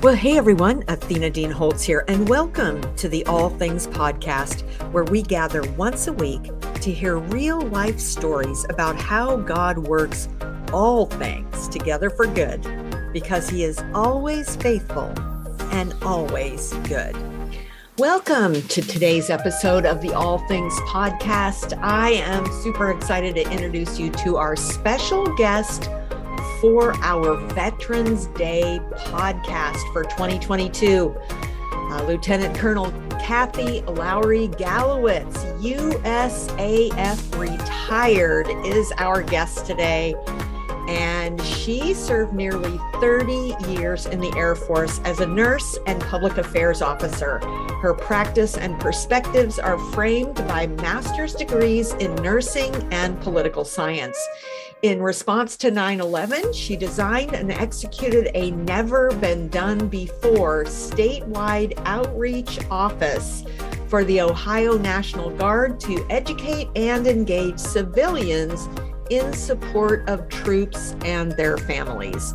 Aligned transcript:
Well, 0.00 0.14
hey 0.14 0.38
everyone, 0.38 0.84
Athena 0.86 1.30
Dean 1.30 1.50
Holtz 1.50 1.82
here, 1.82 2.04
and 2.06 2.28
welcome 2.28 2.80
to 2.98 3.08
the 3.08 3.26
All 3.26 3.50
Things 3.50 3.88
Podcast, 3.88 4.60
where 4.92 5.02
we 5.02 5.22
gather 5.22 5.68
once 5.72 6.06
a 6.06 6.12
week 6.12 6.52
to 6.82 6.92
hear 6.92 7.18
real 7.18 7.60
life 7.62 7.98
stories 7.98 8.64
about 8.70 8.94
how 8.94 9.38
God 9.38 9.76
works 9.76 10.28
all 10.72 11.06
things 11.06 11.66
together 11.66 12.10
for 12.10 12.28
good, 12.28 12.64
because 13.12 13.50
He 13.50 13.64
is 13.64 13.82
always 13.92 14.54
faithful 14.54 15.12
and 15.72 15.92
always 16.02 16.72
good. 16.84 17.16
Welcome 17.98 18.62
to 18.68 18.80
today's 18.80 19.30
episode 19.30 19.84
of 19.84 20.00
the 20.00 20.12
All 20.12 20.38
Things 20.46 20.74
Podcast. 20.82 21.76
I 21.82 22.10
am 22.10 22.46
super 22.62 22.92
excited 22.92 23.34
to 23.34 23.50
introduce 23.50 23.98
you 23.98 24.10
to 24.10 24.36
our 24.36 24.54
special 24.54 25.26
guest 25.34 25.90
for 26.60 26.92
our 27.02 27.36
Veterans 27.54 28.26
Day 28.26 28.80
podcast 28.96 29.80
for 29.92 30.02
2022. 30.04 31.16
Uh, 31.70 32.04
Lieutenant 32.04 32.56
Colonel 32.56 32.90
Kathy 33.20 33.82
Lowry 33.82 34.48
Gallowitz, 34.48 35.36
USAF 35.60 37.38
retired, 37.38 38.48
is 38.64 38.92
our 38.98 39.22
guest 39.22 39.66
today. 39.66 40.14
And 40.88 41.40
she 41.42 41.92
served 41.92 42.32
nearly 42.32 42.78
30 43.00 43.54
years 43.68 44.06
in 44.06 44.20
the 44.20 44.32
Air 44.36 44.54
Force 44.54 45.00
as 45.04 45.20
a 45.20 45.26
nurse 45.26 45.78
and 45.86 46.00
public 46.00 46.38
affairs 46.38 46.80
officer. 46.80 47.38
Her 47.82 47.94
practice 47.94 48.56
and 48.56 48.80
perspectives 48.80 49.58
are 49.58 49.78
framed 49.92 50.34
by 50.48 50.66
master's 50.66 51.34
degrees 51.34 51.92
in 51.94 52.14
nursing 52.16 52.74
and 52.90 53.20
political 53.20 53.64
science. 53.64 54.18
In 54.82 55.02
response 55.02 55.56
to 55.56 55.72
9 55.72 56.00
11, 56.00 56.52
she 56.52 56.76
designed 56.76 57.34
and 57.34 57.50
executed 57.50 58.30
a 58.34 58.52
never 58.52 59.10
been 59.16 59.48
done 59.48 59.88
before 59.88 60.66
statewide 60.66 61.72
outreach 61.84 62.60
office 62.70 63.42
for 63.88 64.04
the 64.04 64.20
Ohio 64.20 64.78
National 64.78 65.30
Guard 65.30 65.80
to 65.80 66.06
educate 66.10 66.68
and 66.76 67.08
engage 67.08 67.58
civilians 67.58 68.68
in 69.10 69.32
support 69.32 70.08
of 70.08 70.28
troops 70.28 70.94
and 71.04 71.32
their 71.32 71.56
families. 71.56 72.32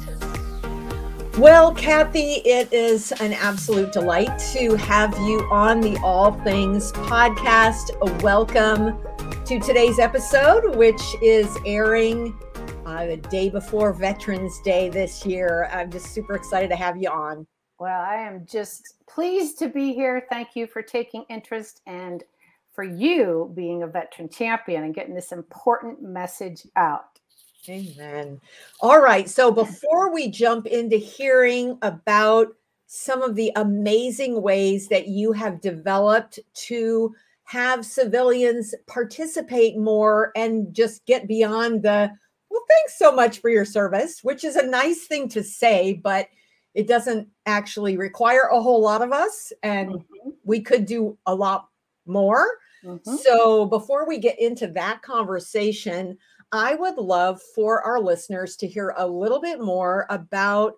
Well, 1.37 1.73
Kathy, 1.73 2.41
it 2.43 2.73
is 2.73 3.13
an 3.21 3.31
absolute 3.31 3.93
delight 3.93 4.37
to 4.51 4.75
have 4.75 5.17
you 5.19 5.47
on 5.49 5.79
the 5.79 5.97
All 6.03 6.33
Things 6.41 6.91
podcast. 6.91 8.21
Welcome 8.21 8.97
to 9.45 9.59
today's 9.59 9.99
episode, 9.99 10.73
which 10.77 11.01
is 11.21 11.57
airing 11.65 12.33
uh, 12.85 13.05
the 13.05 13.17
day 13.17 13.49
before 13.49 13.91
Veterans 13.91 14.61
Day 14.61 14.87
this 14.87 15.25
year. 15.25 15.69
I'm 15.69 15.91
just 15.91 16.13
super 16.13 16.35
excited 16.35 16.69
to 16.69 16.77
have 16.77 16.95
you 16.95 17.09
on. 17.09 17.45
Well, 17.77 17.99
I 17.99 18.15
am 18.15 18.45
just 18.45 19.03
pleased 19.05 19.59
to 19.59 19.67
be 19.67 19.93
here. 19.93 20.25
Thank 20.29 20.55
you 20.55 20.65
for 20.65 20.81
taking 20.81 21.25
interest 21.29 21.81
and 21.87 22.23
for 22.71 22.85
you 22.85 23.51
being 23.53 23.83
a 23.83 23.87
veteran 23.87 24.29
champion 24.29 24.85
and 24.85 24.95
getting 24.95 25.13
this 25.13 25.33
important 25.33 26.01
message 26.01 26.65
out. 26.77 27.19
Amen. 27.67 28.39
All 28.79 29.01
right. 29.01 29.29
So 29.29 29.51
before 29.51 30.13
we 30.13 30.29
jump 30.29 30.67
into 30.67 30.95
hearing 30.95 31.77
about 31.81 32.47
some 32.87 33.21
of 33.21 33.35
the 33.35 33.51
amazing 33.57 34.41
ways 34.41 34.87
that 34.87 35.09
you 35.09 35.33
have 35.33 35.59
developed 35.59 36.39
to 36.53 37.13
have 37.53 37.85
civilians 37.85 38.73
participate 38.87 39.77
more 39.77 40.31
and 40.35 40.73
just 40.73 41.05
get 41.05 41.27
beyond 41.27 41.83
the 41.83 42.09
well 42.49 42.61
thanks 42.67 42.97
so 42.97 43.11
much 43.11 43.37
for 43.41 43.51
your 43.51 43.63
service 43.63 44.23
which 44.23 44.43
is 44.43 44.55
a 44.55 44.65
nice 44.65 45.05
thing 45.05 45.29
to 45.29 45.43
say 45.43 45.93
but 45.93 46.27
it 46.73 46.87
doesn't 46.87 47.27
actually 47.45 47.95
require 47.95 48.49
a 48.51 48.59
whole 48.59 48.81
lot 48.81 49.03
of 49.03 49.11
us 49.11 49.53
and 49.61 49.91
mm-hmm. 49.91 50.29
we 50.43 50.59
could 50.61 50.87
do 50.87 51.15
a 51.27 51.35
lot 51.35 51.67
more 52.07 52.47
mm-hmm. 52.83 53.15
so 53.17 53.67
before 53.67 54.07
we 54.07 54.17
get 54.17 54.39
into 54.39 54.65
that 54.65 55.03
conversation 55.03 56.17
i 56.51 56.73
would 56.73 56.97
love 56.97 57.39
for 57.53 57.83
our 57.83 57.99
listeners 57.99 58.55
to 58.55 58.67
hear 58.67 58.95
a 58.97 59.07
little 59.07 59.39
bit 59.39 59.61
more 59.61 60.07
about 60.09 60.73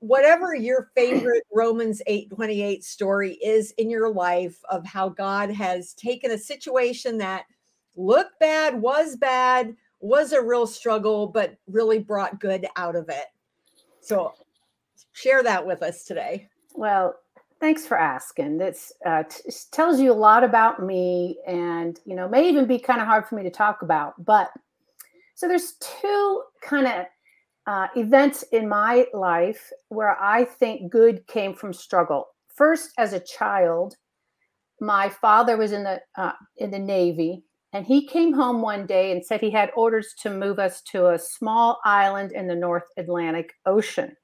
whatever 0.00 0.54
your 0.54 0.90
favorite 0.94 1.44
Romans 1.52 2.02
8:28 2.06 2.82
story 2.82 3.34
is 3.34 3.72
in 3.72 3.88
your 3.88 4.10
life 4.10 4.58
of 4.68 4.84
how 4.84 5.08
God 5.08 5.50
has 5.50 5.94
taken 5.94 6.32
a 6.32 6.38
situation 6.38 7.18
that 7.18 7.44
looked 7.96 8.38
bad, 8.40 8.80
was 8.80 9.16
bad, 9.16 9.76
was 10.00 10.32
a 10.32 10.42
real 10.42 10.66
struggle, 10.66 11.26
but 11.26 11.56
really 11.66 11.98
brought 11.98 12.40
good 12.40 12.66
out 12.76 12.96
of 12.96 13.08
it. 13.08 13.26
So 14.00 14.34
share 15.12 15.42
that 15.42 15.66
with 15.66 15.82
us 15.82 16.04
today. 16.04 16.48
Well, 16.74 17.14
thanks 17.60 17.86
for 17.86 17.98
asking. 17.98 18.56
This 18.56 18.92
uh, 19.04 19.24
t- 19.24 19.50
tells 19.70 20.00
you 20.00 20.12
a 20.12 20.14
lot 20.14 20.42
about 20.42 20.82
me 20.82 21.38
and, 21.46 22.00
you 22.06 22.16
know, 22.16 22.28
may 22.28 22.48
even 22.48 22.64
be 22.64 22.78
kind 22.78 23.00
of 23.00 23.06
hard 23.06 23.26
for 23.26 23.34
me 23.34 23.42
to 23.42 23.50
talk 23.50 23.82
about. 23.82 24.24
But 24.24 24.50
so 25.34 25.46
there's 25.46 25.74
two 25.74 26.42
kind 26.62 26.86
of 26.86 27.06
uh, 27.70 27.86
events 27.94 28.42
in 28.50 28.68
my 28.68 29.06
life 29.14 29.70
where 29.90 30.20
I 30.20 30.42
think 30.44 30.90
good 30.90 31.24
came 31.28 31.54
from 31.54 31.72
struggle. 31.72 32.26
First, 32.56 32.90
as 32.98 33.12
a 33.12 33.20
child, 33.20 33.94
my 34.80 35.08
father 35.08 35.56
was 35.56 35.70
in 35.70 35.84
the 35.84 36.00
uh, 36.18 36.32
in 36.56 36.72
the 36.72 36.80
Navy, 36.80 37.44
and 37.72 37.86
he 37.86 38.08
came 38.08 38.32
home 38.32 38.60
one 38.60 38.86
day 38.86 39.12
and 39.12 39.24
said 39.24 39.40
he 39.40 39.50
had 39.50 39.70
orders 39.76 40.14
to 40.22 40.30
move 40.30 40.58
us 40.58 40.82
to 40.90 41.10
a 41.10 41.18
small 41.18 41.80
island 41.84 42.32
in 42.32 42.48
the 42.48 42.56
North 42.56 42.88
Atlantic 42.96 43.52
Ocean. 43.66 44.16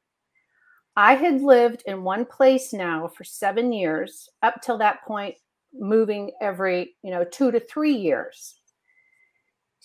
I 0.97 1.15
had 1.15 1.41
lived 1.41 1.85
in 1.87 2.03
one 2.03 2.25
place 2.25 2.73
now 2.73 3.07
for 3.07 3.23
seven 3.23 3.73
years, 3.73 4.29
up 4.43 4.61
till 4.61 4.79
that 4.79 5.05
point, 5.07 5.37
moving 5.73 6.33
every 6.41 6.97
you 7.05 7.13
know 7.13 7.23
two 7.23 7.53
to 7.53 7.61
three 7.61 7.95
years. 7.95 8.57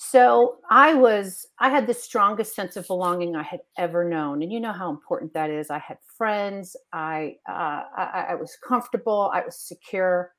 So 0.04 0.58
I 0.72 0.96
was, 0.96 1.46
I 1.60 1.70
had 1.70 1.86
the 1.86 1.94
strongest 1.94 2.56
sense 2.56 2.76
of 2.76 2.88
belonging 2.88 3.36
I 3.36 3.44
had 3.44 3.60
ever 3.78 4.04
known. 4.04 4.42
And 4.42 4.52
you 4.52 4.60
know 4.60 4.74
how 4.74 4.90
important 4.90 5.32
that 5.36 5.52
is. 5.52 5.70
I 5.70 5.78
had 5.78 5.98
friends, 6.18 6.76
I, 6.92 7.36
uh, 7.48 7.84
I, 7.96 8.26
I 8.30 8.36
was 8.36 8.58
comfortable, 8.68 9.30
I 9.32 9.42
was 9.46 9.60
secure. 9.60 10.32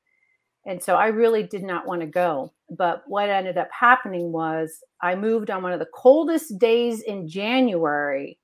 And 0.65 0.83
so 0.83 0.95
I 0.95 1.07
really 1.07 1.43
did 1.43 1.63
not 1.63 1.87
want 1.87 2.01
to 2.01 2.07
go. 2.07 2.51
But 2.77 3.03
what 3.07 3.29
ended 3.29 3.57
up 3.57 3.69
happening 3.71 4.33
was 4.33 4.79
I 5.01 5.15
moved 5.15 5.49
on 5.49 5.63
one 5.63 5.71
of 5.71 5.79
the 5.79 5.87
coldest 5.95 6.59
days 6.59 7.01
in 7.01 7.29
January 7.29 8.37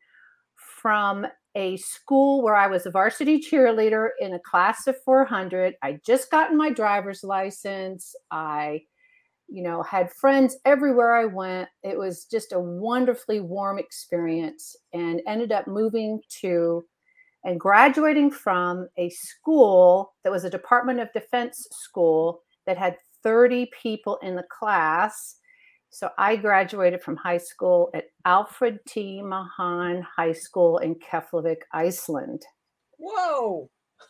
from 0.82 1.28
a 1.54 1.76
school 1.76 2.42
where 2.42 2.56
I 2.56 2.68
was 2.68 2.86
a 2.86 2.92
varsity 2.92 3.42
cheerleader 3.42 4.12
in 4.22 4.36
a 4.36 4.40
class 4.40 4.88
of 4.88 4.96
400. 5.04 5.74
I 5.84 6.00
just 6.06 6.32
gotten 6.32 6.58
my 6.58 6.72
driver's 6.72 7.26
license. 7.26 8.16
I 8.32 8.84
you 9.52 9.64
know, 9.64 9.82
had 9.84 10.12
friends 10.14 10.58
everywhere 10.66 11.16
I 11.16 11.26
went. 11.26 11.70
It 11.84 11.98
was 11.98 12.26
just 12.26 12.52
a 12.52 12.60
wonderfully 12.60 13.40
warm 13.40 13.80
experience 13.80 14.76
and 14.94 15.22
ended 15.28 15.52
up 15.52 15.68
moving 15.68 16.22
to 16.42 16.86
and 17.46 17.60
graduating 17.60 18.32
from 18.32 18.88
a 18.98 19.10
school 19.10 20.14
that 20.24 20.32
was 20.32 20.44
a 20.44 20.50
Department 20.50 21.00
of 21.00 21.12
Defense 21.14 21.68
school 21.72 22.42
that 22.66 22.78
had 22.78 22.98
30 23.24 23.70
people 23.82 24.18
in 24.22 24.36
the 24.36 24.46
class. 24.50 25.38
So 25.90 26.10
I 26.18 26.36
graduated 26.36 27.02
from 27.02 27.16
high 27.16 27.38
school 27.38 27.90
at 27.94 28.06
Alfred 28.26 28.80
T. 28.88 29.22
Mahan 29.22 30.06
High 30.16 30.34
School 30.34 30.78
in 30.80 30.96
Keflavik, 30.96 31.62
Iceland. 31.74 32.44
Whoa 32.98 33.70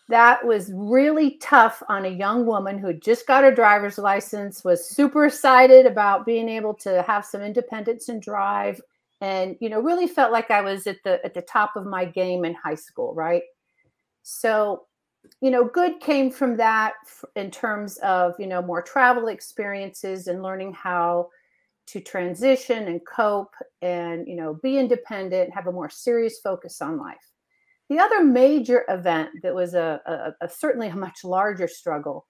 that 0.09 0.43
was 0.45 0.71
really 0.73 1.37
tough 1.37 1.83
on 1.87 2.05
a 2.05 2.09
young 2.09 2.45
woman 2.45 2.79
who 2.79 2.93
just 2.93 3.27
got 3.27 3.43
her 3.43 3.53
driver's 3.53 3.99
license, 3.99 4.63
was 4.63 4.89
super 4.89 5.25
excited 5.25 5.85
about 5.85 6.25
being 6.25 6.49
able 6.49 6.73
to 6.75 7.03
have 7.03 7.25
some 7.25 7.41
independence 7.41 8.09
and 8.09 8.21
drive, 8.21 8.81
and 9.21 9.55
you 9.59 9.69
know, 9.69 9.79
really 9.79 10.07
felt 10.07 10.31
like 10.31 10.49
I 10.49 10.61
was 10.61 10.87
at 10.87 10.97
the 11.03 11.23
at 11.23 11.35
the 11.35 11.41
top 11.43 11.75
of 11.75 11.85
my 11.85 12.05
game 12.05 12.43
in 12.43 12.55
high 12.55 12.75
school, 12.75 13.13
right? 13.13 13.43
So, 14.23 14.85
you 15.41 15.51
know, 15.51 15.63
good 15.65 15.99
came 15.99 16.31
from 16.31 16.57
that 16.57 16.93
in 17.35 17.51
terms 17.51 17.97
of 17.97 18.33
you 18.39 18.47
know 18.47 18.61
more 18.61 18.81
travel 18.81 19.27
experiences 19.27 20.27
and 20.27 20.41
learning 20.41 20.73
how 20.73 21.29
to 21.87 21.99
transition 21.99 22.87
and 22.87 23.01
cope 23.05 23.53
and 23.81 24.27
you 24.27 24.35
know 24.35 24.55
be 24.63 24.77
independent, 24.79 25.53
have 25.53 25.67
a 25.67 25.71
more 25.71 25.89
serious 25.89 26.39
focus 26.39 26.81
on 26.81 26.97
life. 26.97 27.28
The 27.89 27.99
other 27.99 28.23
major 28.23 28.85
event 28.87 29.29
that 29.41 29.55
was 29.55 29.73
a, 29.73 29.99
a, 30.05 30.45
a, 30.45 30.49
certainly 30.49 30.89
a 30.89 30.95
much 30.95 31.23
larger 31.23 31.67
struggle 31.67 32.27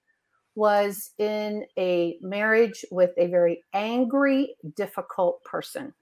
was 0.54 1.10
in 1.18 1.64
a 1.78 2.16
marriage 2.22 2.84
with 2.90 3.10
a 3.18 3.26
very 3.26 3.62
angry, 3.74 4.56
difficult 4.74 5.44
person. 5.44 5.92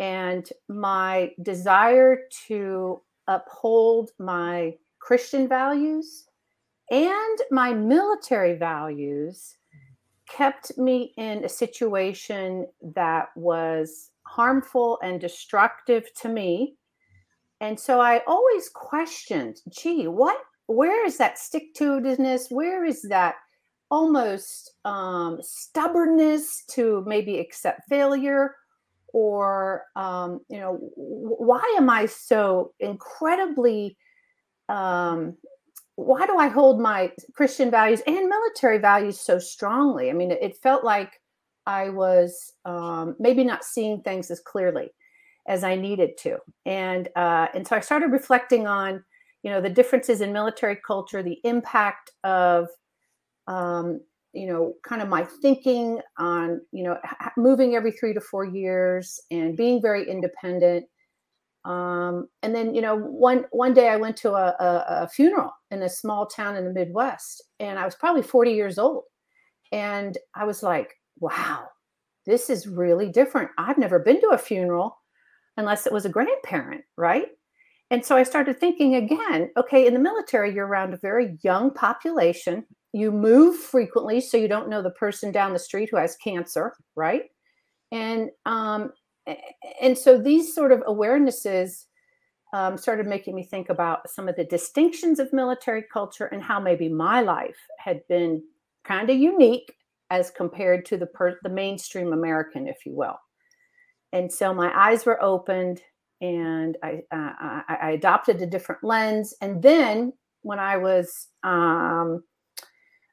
And 0.00 0.48
my 0.68 1.32
desire 1.42 2.20
to 2.46 3.00
uphold 3.26 4.10
my 4.18 4.74
Christian 5.00 5.48
values 5.48 6.26
and 6.90 7.38
my 7.50 7.72
military 7.74 8.54
values 8.54 9.56
kept 10.28 10.76
me 10.78 11.12
in 11.16 11.44
a 11.44 11.48
situation 11.48 12.66
that 12.94 13.28
was 13.34 14.10
harmful 14.26 14.98
and 15.02 15.20
destructive 15.20 16.04
to 16.20 16.28
me 16.28 16.76
And 17.60 17.78
so 17.78 18.00
I 18.00 18.22
always 18.26 18.68
questioned, 18.68 19.60
gee, 19.68 20.06
what, 20.06 20.38
where 20.66 21.04
is 21.04 21.16
that 21.18 21.38
stick 21.38 21.74
to 21.74 22.00
itiveness? 22.00 22.50
Where 22.50 22.84
is 22.84 23.02
that 23.02 23.34
almost 23.90 24.74
um, 24.84 25.38
stubbornness 25.42 26.64
to 26.70 27.02
maybe 27.06 27.38
accept 27.38 27.88
failure? 27.88 28.54
Or, 29.12 29.86
um, 29.96 30.40
you 30.48 30.60
know, 30.60 30.78
why 30.94 31.62
am 31.78 31.90
I 31.90 32.06
so 32.06 32.74
incredibly, 32.78 33.96
um, 34.68 35.36
why 35.96 36.26
do 36.26 36.36
I 36.36 36.46
hold 36.46 36.80
my 36.80 37.10
Christian 37.34 37.70
values 37.70 38.02
and 38.06 38.28
military 38.28 38.78
values 38.78 39.18
so 39.18 39.38
strongly? 39.38 40.10
I 40.10 40.12
mean, 40.12 40.30
it, 40.30 40.38
it 40.42 40.56
felt 40.58 40.84
like 40.84 41.20
I 41.66 41.88
was 41.88 42.52
um, 42.64 43.16
maybe 43.18 43.42
not 43.42 43.64
seeing 43.64 44.02
things 44.02 44.30
as 44.30 44.40
clearly 44.40 44.90
as 45.48 45.64
I 45.64 45.74
needed 45.74 46.16
to, 46.18 46.38
and 46.66 47.08
uh, 47.16 47.48
and 47.54 47.66
so 47.66 47.74
I 47.74 47.80
started 47.80 48.12
reflecting 48.12 48.66
on, 48.66 49.02
you 49.42 49.50
know, 49.50 49.60
the 49.60 49.70
differences 49.70 50.20
in 50.20 50.32
military 50.32 50.76
culture, 50.86 51.22
the 51.22 51.40
impact 51.42 52.12
of, 52.22 52.68
um, 53.48 54.00
you 54.32 54.46
know, 54.46 54.74
kind 54.84 55.02
of 55.02 55.08
my 55.08 55.24
thinking 55.24 56.00
on, 56.18 56.60
you 56.70 56.84
know, 56.84 56.98
moving 57.36 57.74
every 57.74 57.92
three 57.92 58.12
to 58.12 58.20
four 58.20 58.44
years 58.44 59.20
and 59.30 59.56
being 59.56 59.82
very 59.82 60.08
independent. 60.08 60.84
Um, 61.64 62.28
and 62.42 62.54
then, 62.54 62.74
you 62.74 62.80
know, 62.80 62.96
one 62.96 63.46
one 63.50 63.74
day 63.74 63.88
I 63.88 63.96
went 63.96 64.16
to 64.18 64.32
a, 64.32 64.54
a, 64.60 64.84
a 65.04 65.08
funeral 65.08 65.50
in 65.70 65.82
a 65.82 65.88
small 65.88 66.26
town 66.26 66.56
in 66.56 66.64
the 66.64 66.72
Midwest, 66.72 67.42
and 67.58 67.78
I 67.78 67.84
was 67.84 67.94
probably 67.94 68.22
40 68.22 68.52
years 68.52 68.78
old, 68.78 69.04
and 69.72 70.16
I 70.34 70.44
was 70.44 70.62
like, 70.62 70.94
wow, 71.20 71.68
this 72.26 72.50
is 72.50 72.68
really 72.68 73.10
different. 73.10 73.50
I've 73.58 73.78
never 73.78 73.98
been 73.98 74.20
to 74.20 74.28
a 74.28 74.38
funeral 74.38 74.98
unless 75.58 75.86
it 75.86 75.92
was 75.92 76.06
a 76.06 76.08
grandparent, 76.08 76.82
right? 76.96 77.26
And 77.90 78.04
so 78.04 78.16
I 78.16 78.22
started 78.22 78.58
thinking 78.58 78.94
again, 78.94 79.50
okay, 79.56 79.86
in 79.86 79.92
the 79.92 80.00
military, 80.00 80.54
you're 80.54 80.66
around 80.66 80.94
a 80.94 80.98
very 80.98 81.36
young 81.42 81.70
population. 81.72 82.64
You 82.92 83.10
move 83.10 83.56
frequently, 83.56 84.20
so 84.20 84.36
you 84.36 84.48
don't 84.48 84.68
know 84.68 84.82
the 84.82 84.90
person 84.90 85.32
down 85.32 85.52
the 85.52 85.58
street 85.58 85.88
who 85.90 85.96
has 85.96 86.16
cancer, 86.16 86.74
right? 86.96 87.24
And 87.92 88.30
um, 88.46 88.92
and 89.82 89.96
so 89.96 90.16
these 90.18 90.54
sort 90.54 90.72
of 90.72 90.80
awarenesses 90.80 91.84
um, 92.54 92.78
started 92.78 93.06
making 93.06 93.34
me 93.34 93.42
think 93.42 93.68
about 93.68 94.08
some 94.08 94.28
of 94.28 94.36
the 94.36 94.44
distinctions 94.44 95.18
of 95.18 95.32
military 95.32 95.84
culture 95.92 96.26
and 96.26 96.42
how 96.42 96.58
maybe 96.58 96.88
my 96.88 97.20
life 97.20 97.58
had 97.78 98.00
been 98.08 98.42
kind 98.84 99.10
of 99.10 99.18
unique 99.18 99.74
as 100.10 100.30
compared 100.30 100.86
to 100.86 100.96
the 100.96 101.06
per- 101.06 101.38
the 101.42 101.50
mainstream 101.50 102.12
American, 102.12 102.66
if 102.66 102.86
you 102.86 102.94
will. 102.94 103.18
And 104.12 104.32
so 104.32 104.54
my 104.54 104.72
eyes 104.74 105.04
were 105.04 105.22
opened, 105.22 105.82
and 106.20 106.76
I 106.82 107.02
uh, 107.12 107.62
I, 107.68 107.90
adopted 107.92 108.40
a 108.40 108.46
different 108.46 108.82
lens. 108.82 109.34
And 109.40 109.62
then 109.62 110.12
when 110.42 110.58
I 110.58 110.76
was 110.76 111.28
um, 111.44 112.22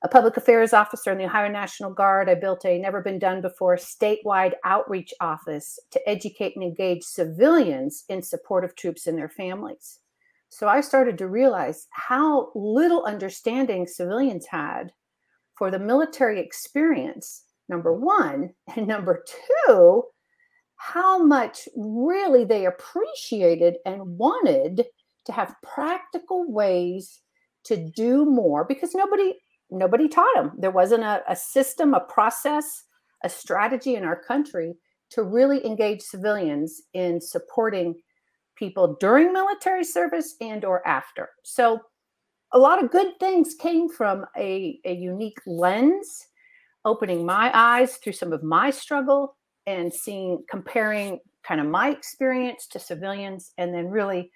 a 0.03 0.07
public 0.07 0.37
affairs 0.37 0.73
officer 0.73 1.11
in 1.11 1.17
the 1.17 1.25
Ohio 1.25 1.49
National 1.49 1.93
Guard, 1.93 2.29
I 2.29 2.35
built 2.35 2.65
a 2.65 2.77
never 2.77 3.01
been 3.01 3.19
done 3.19 3.41
before 3.41 3.75
statewide 3.75 4.53
outreach 4.63 5.13
office 5.19 5.79
to 5.91 6.09
educate 6.09 6.53
and 6.55 6.63
engage 6.63 7.03
civilians 7.03 8.05
in 8.09 8.21
support 8.21 8.63
of 8.63 8.75
troops 8.75 9.07
and 9.07 9.17
their 9.17 9.29
families. 9.29 9.99
So 10.49 10.67
I 10.67 10.81
started 10.81 11.17
to 11.17 11.27
realize 11.27 11.87
how 11.91 12.51
little 12.55 13.03
understanding 13.03 13.87
civilians 13.87 14.45
had 14.45 14.93
for 15.57 15.71
the 15.71 15.79
military 15.79 16.39
experience, 16.39 17.43
number 17.67 17.93
one. 17.93 18.53
And 18.75 18.87
number 18.87 19.23
two, 19.67 20.03
how 20.77 21.23
much 21.23 21.67
really 21.75 22.43
they 22.43 22.65
appreciated 22.65 23.77
and 23.85 24.17
wanted 24.17 24.85
to 25.25 25.31
have 25.31 25.55
practical 25.63 26.51
ways 26.51 27.21
to 27.63 27.77
do 27.77 28.25
more 28.25 28.63
because 28.65 28.93
nobody 28.93 29.33
nobody 29.71 30.07
taught 30.07 30.35
them 30.35 30.51
there 30.59 30.69
wasn't 30.69 31.03
a, 31.03 31.23
a 31.27 31.35
system 31.35 31.95
a 31.95 31.99
process 32.01 32.83
a 33.23 33.29
strategy 33.29 33.95
in 33.95 34.03
our 34.03 34.21
country 34.21 34.75
to 35.09 35.23
really 35.23 35.65
engage 35.65 36.01
civilians 36.01 36.81
in 36.93 37.19
supporting 37.21 37.95
people 38.55 38.95
during 38.99 39.33
military 39.33 39.83
service 39.83 40.35
and 40.41 40.63
or 40.63 40.85
after. 40.87 41.29
So 41.43 41.79
a 42.51 42.59
lot 42.59 42.83
of 42.83 42.91
good 42.91 43.19
things 43.19 43.55
came 43.55 43.89
from 43.89 44.25
a, 44.37 44.79
a 44.85 44.93
unique 44.93 45.39
lens, 45.45 46.27
opening 46.85 47.25
my 47.25 47.51
eyes 47.53 47.97
through 47.97 48.13
some 48.13 48.31
of 48.31 48.43
my 48.43 48.69
struggle 48.69 49.35
and 49.67 49.93
seeing, 49.93 50.43
comparing 50.49 51.19
kind 51.43 51.61
of 51.61 51.67
my 51.67 51.89
experience 51.89 52.67
to 52.67 52.79
civilians, 52.79 53.51
and 53.57 53.73
then 53.73 53.87
really, 53.87 54.31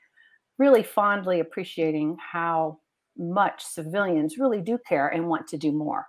really 0.57 0.83
fondly 0.83 1.39
appreciating 1.39 2.17
how 2.19 2.79
much 3.17 3.63
civilians 3.63 4.37
really 4.37 4.61
do 4.61 4.77
care 4.87 5.07
and 5.07 5.27
want 5.27 5.47
to 5.47 5.57
do 5.57 5.71
more. 5.71 6.05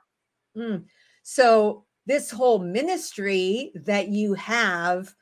Mm. 0.56 0.84
So, 1.22 1.84
this 2.06 2.30
whole 2.30 2.58
ministry 2.58 3.72
that 3.74 4.08
you 4.08 4.34
have 4.34 5.14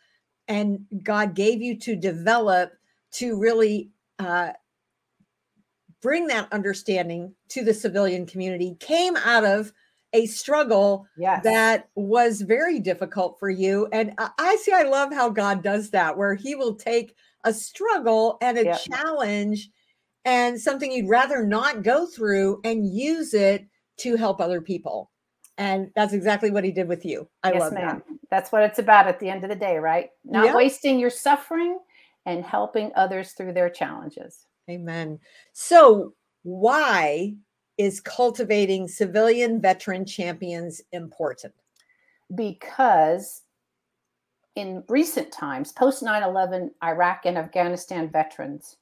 and 0.49 0.81
God 1.03 1.35
gave 1.35 1.61
you 1.61 1.79
to 1.81 1.95
develop 1.95 2.73
to 3.13 3.39
really 3.39 3.91
uh, 4.19 4.51
bring 6.01 6.27
that 6.29 6.53
understanding 6.53 7.35
to 7.51 7.65
the 7.65 7.75
civilian 7.75 8.27
community 8.27 8.77
came 8.81 9.17
out 9.17 9.45
of 9.45 9.73
a 10.13 10.27
struggle 10.27 11.07
yes. 11.19 11.43
that 11.45 11.89
was 11.95 12.41
very 12.41 12.81
difficult 12.81 13.39
for 13.39 13.51
you. 13.51 13.89
And 13.93 14.15
I 14.39 14.57
see, 14.63 14.73
I 14.73 14.85
love 14.85 15.13
how 15.13 15.29
God 15.29 15.63
does 15.63 15.91
that, 15.91 16.17
where 16.17 16.35
He 16.35 16.55
will 16.55 16.75
take 16.75 17.15
a 17.45 17.53
struggle 17.53 18.39
and 18.41 18.59
a 18.59 18.65
yep. 18.65 18.81
challenge 18.81 19.71
and 20.25 20.61
something 20.61 20.91
you'd 20.91 21.09
rather 21.09 21.47
not 21.47 21.83
go 21.83 22.07
through 22.07 22.61
and 22.65 22.87
use 22.87 23.35
it 23.35 23.67
to 23.99 24.17
help 24.17 24.41
other 24.41 24.61
people. 24.61 25.11
And 25.57 25.91
that's 25.95 26.13
exactly 26.13 26.51
what 26.51 26.65
He 26.65 26.71
did 26.71 26.89
with 26.89 27.05
you. 27.05 27.29
I 27.43 27.53
yes, 27.53 27.61
love 27.61 27.73
ma'am. 27.75 28.03
that. 28.07 28.19
That's 28.31 28.53
what 28.53 28.63
it's 28.63 28.79
about 28.79 29.09
at 29.09 29.21
the 29.21 29.29
end 29.29 29.45
of 29.45 29.51
the 29.51 29.57
day, 29.57 29.79
right? 29.79 30.11
Not 30.25 30.47
yep. 30.47 30.57
wasting 30.57 30.99
your 30.99 31.11
suffering 31.11 31.79
and 32.27 32.45
helping 32.45 32.93
others 32.95 33.33
through 33.33 33.55
their 33.55 33.71
challenges. 33.71 34.47
Amen. 34.71 35.19
So, 35.53 36.15
why 36.43 37.35
is 37.79 38.01
cultivating 38.01 38.89
civilian 38.89 39.61
veteran 39.61 40.05
champions 40.05 40.83
important? 40.93 41.55
Because 42.35 43.43
in 44.57 44.83
recent 44.89 45.33
times, 45.33 45.73
post 45.73 46.03
9 46.03 46.23
11 46.23 46.73
Iraq 46.83 47.21
and 47.25 47.39
Afghanistan 47.39 48.11
veterans, 48.11 48.77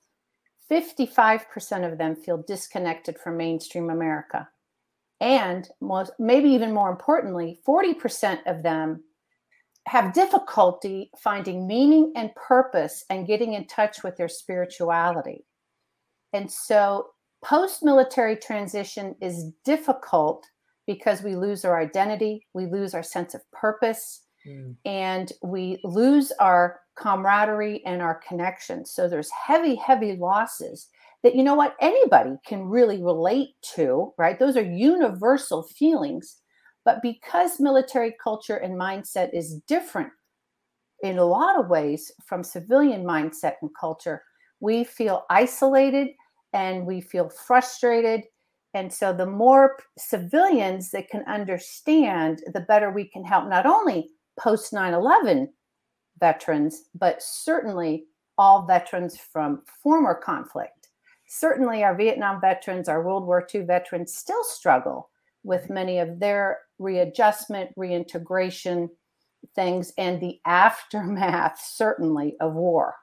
55% 0.70 1.92
of 1.92 1.98
them 1.98 2.16
feel 2.16 2.38
disconnected 2.38 3.18
from 3.18 3.36
mainstream 3.36 3.90
America. 3.90 4.48
And 5.20 5.68
most, 5.80 6.12
maybe 6.18 6.48
even 6.48 6.72
more 6.72 6.90
importantly, 6.90 7.60
40% 7.66 8.40
of 8.46 8.62
them 8.62 9.04
have 9.86 10.12
difficulty 10.12 11.10
finding 11.16 11.66
meaning 11.66 12.12
and 12.16 12.34
purpose 12.34 13.04
and 13.08 13.26
getting 13.26 13.54
in 13.54 13.66
touch 13.66 14.02
with 14.02 14.16
their 14.16 14.28
spirituality. 14.28 15.44
And 16.32 16.50
so 16.50 17.10
post 17.46 17.84
military 17.84 18.36
transition 18.36 19.14
is 19.20 19.52
difficult 19.64 20.44
because 20.86 21.22
we 21.22 21.36
lose 21.36 21.64
our 21.64 21.80
identity, 21.80 22.44
we 22.54 22.66
lose 22.66 22.92
our 22.94 23.02
sense 23.02 23.34
of 23.34 23.50
purpose, 23.52 24.22
mm. 24.46 24.74
and 24.84 25.32
we 25.42 25.78
lose 25.84 26.32
our 26.40 26.80
camaraderie 26.96 27.84
and 27.86 28.02
our 28.02 28.20
connection. 28.26 28.84
So 28.84 29.08
there's 29.08 29.30
heavy, 29.30 29.76
heavy 29.76 30.16
losses 30.16 30.88
that, 31.22 31.36
you 31.36 31.44
know 31.44 31.54
what, 31.54 31.76
anybody 31.80 32.36
can 32.46 32.64
really 32.64 33.02
relate 33.02 33.50
to, 33.74 34.12
right? 34.18 34.38
Those 34.38 34.56
are 34.56 34.62
universal 34.62 35.62
feelings. 35.62 36.38
But 36.84 37.02
because 37.02 37.60
military 37.60 38.14
culture 38.22 38.56
and 38.56 38.74
mindset 38.74 39.30
is 39.32 39.60
different 39.68 40.10
in 41.02 41.18
a 41.18 41.24
lot 41.24 41.58
of 41.58 41.68
ways 41.68 42.10
from 42.24 42.42
civilian 42.42 43.04
mindset 43.04 43.54
and 43.60 43.70
culture, 43.78 44.22
we 44.60 44.84
feel 44.84 45.24
isolated 45.30 46.08
and 46.56 46.86
we 46.86 47.02
feel 47.02 47.28
frustrated. 47.28 48.24
And 48.74 48.92
so, 48.92 49.12
the 49.12 49.26
more 49.26 49.78
civilians 49.98 50.90
that 50.90 51.08
can 51.08 51.22
understand, 51.28 52.42
the 52.52 52.60
better 52.60 52.90
we 52.90 53.04
can 53.04 53.24
help 53.24 53.48
not 53.48 53.66
only 53.66 54.10
post 54.38 54.72
9 54.72 54.92
11 54.92 55.52
veterans, 56.18 56.88
but 56.94 57.22
certainly 57.22 58.06
all 58.38 58.66
veterans 58.66 59.18
from 59.18 59.62
former 59.82 60.14
conflict. 60.14 60.88
Certainly, 61.28 61.84
our 61.84 61.94
Vietnam 61.94 62.40
veterans, 62.40 62.88
our 62.88 63.02
World 63.02 63.26
War 63.26 63.46
II 63.54 63.62
veterans 63.62 64.14
still 64.14 64.44
struggle 64.44 65.10
with 65.44 65.62
mm-hmm. 65.64 65.74
many 65.74 65.98
of 65.98 66.18
their 66.18 66.60
readjustment, 66.78 67.70
reintegration 67.76 68.88
things, 69.54 69.92
and 69.98 70.20
the 70.20 70.40
aftermath, 70.46 71.60
certainly, 71.62 72.36
of 72.40 72.54
war. 72.54 72.94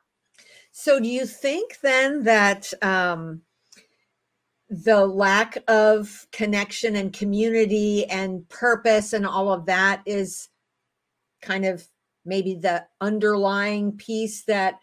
So, 0.76 1.00
do 1.00 1.08
you 1.08 1.28
think 1.28 1.80
then 1.82 2.24
that 2.24 2.74
um, 2.82 3.42
the 4.72 5.06
lack 5.06 5.58
of 5.68 6.26
connection 6.32 6.96
and 6.96 7.14
community 7.14 8.06
and 8.10 8.50
purpose 8.50 9.14
and 9.14 9.24
all 9.26 9.54
of 9.54 9.68
that 9.68 10.02
is 10.08 10.50
kind 11.44 11.66
of 11.66 11.88
maybe 12.26 12.56
the 12.56 12.84
underlying 13.02 13.92
piece 13.92 14.46
that 14.46 14.80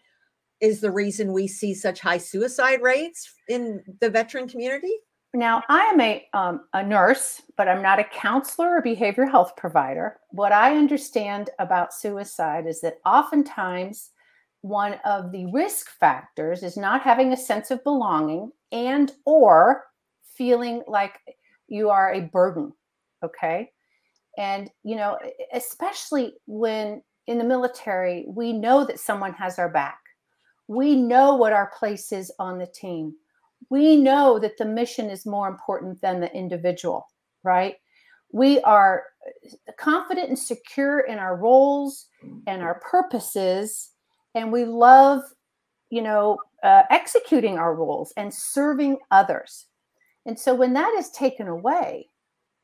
is 0.61 0.79
the 0.79 0.91
reason 0.91 1.33
we 1.33 1.45
see 1.45 1.73
such 1.73 1.99
high 1.99 2.19
suicide 2.19 2.81
rates 2.81 3.33
in 3.49 3.83
the 3.99 4.09
veteran 4.09 4.47
community? 4.47 4.93
Now, 5.33 5.61
I 5.67 5.81
am 5.81 5.99
a, 5.99 6.25
um, 6.33 6.61
a 6.73 6.83
nurse, 6.83 7.41
but 7.57 7.67
I'm 7.67 7.81
not 7.81 7.99
a 7.99 8.05
counselor 8.05 8.77
or 8.77 8.81
behavioral 8.81 9.29
health 9.29 9.57
provider. 9.57 10.19
What 10.29 10.53
I 10.53 10.77
understand 10.77 11.49
about 11.59 11.93
suicide 11.93 12.65
is 12.65 12.79
that 12.79 12.99
oftentimes 13.05 14.11
one 14.61 14.95
of 15.05 15.31
the 15.31 15.45
risk 15.47 15.89
factors 15.99 16.63
is 16.63 16.77
not 16.77 17.01
having 17.01 17.33
a 17.33 17.37
sense 17.37 17.71
of 17.71 17.83
belonging 17.83 18.51
and 18.71 19.11
or 19.25 19.83
feeling 20.23 20.83
like 20.87 21.19
you 21.67 21.89
are 21.89 22.13
a 22.13 22.21
burden 22.21 22.73
okay? 23.23 23.71
And 24.37 24.69
you 24.83 24.95
know 24.95 25.17
especially 25.53 26.33
when 26.47 27.01
in 27.27 27.37
the 27.37 27.43
military 27.43 28.25
we 28.27 28.53
know 28.53 28.85
that 28.85 28.99
someone 28.99 29.33
has 29.33 29.59
our 29.59 29.69
back. 29.69 29.99
We 30.67 30.95
know 30.95 31.35
what 31.35 31.53
our 31.53 31.71
place 31.77 32.11
is 32.11 32.31
on 32.39 32.57
the 32.57 32.67
team. 32.67 33.13
We 33.69 33.97
know 33.97 34.39
that 34.39 34.57
the 34.57 34.65
mission 34.65 35.09
is 35.09 35.25
more 35.25 35.47
important 35.47 36.01
than 36.01 36.19
the 36.19 36.33
individual 36.33 37.07
right? 37.43 37.75
We 38.31 38.59
are 38.61 39.03
confident 39.77 40.29
and 40.29 40.39
secure 40.39 41.01
in 41.01 41.17
our 41.17 41.35
roles 41.37 42.07
and 42.47 42.61
our 42.61 42.79
purposes 42.79 43.90
and 44.35 44.51
we 44.51 44.65
love 44.65 45.21
you 45.89 46.01
know 46.01 46.37
uh, 46.63 46.83
executing 46.89 47.57
our 47.57 47.75
roles 47.75 48.13
and 48.17 48.33
serving 48.33 48.97
others. 49.09 49.67
And 50.25 50.39
so 50.39 50.53
when 50.53 50.73
that 50.73 50.93
is 50.97 51.09
taken 51.09 51.47
away 51.47 52.07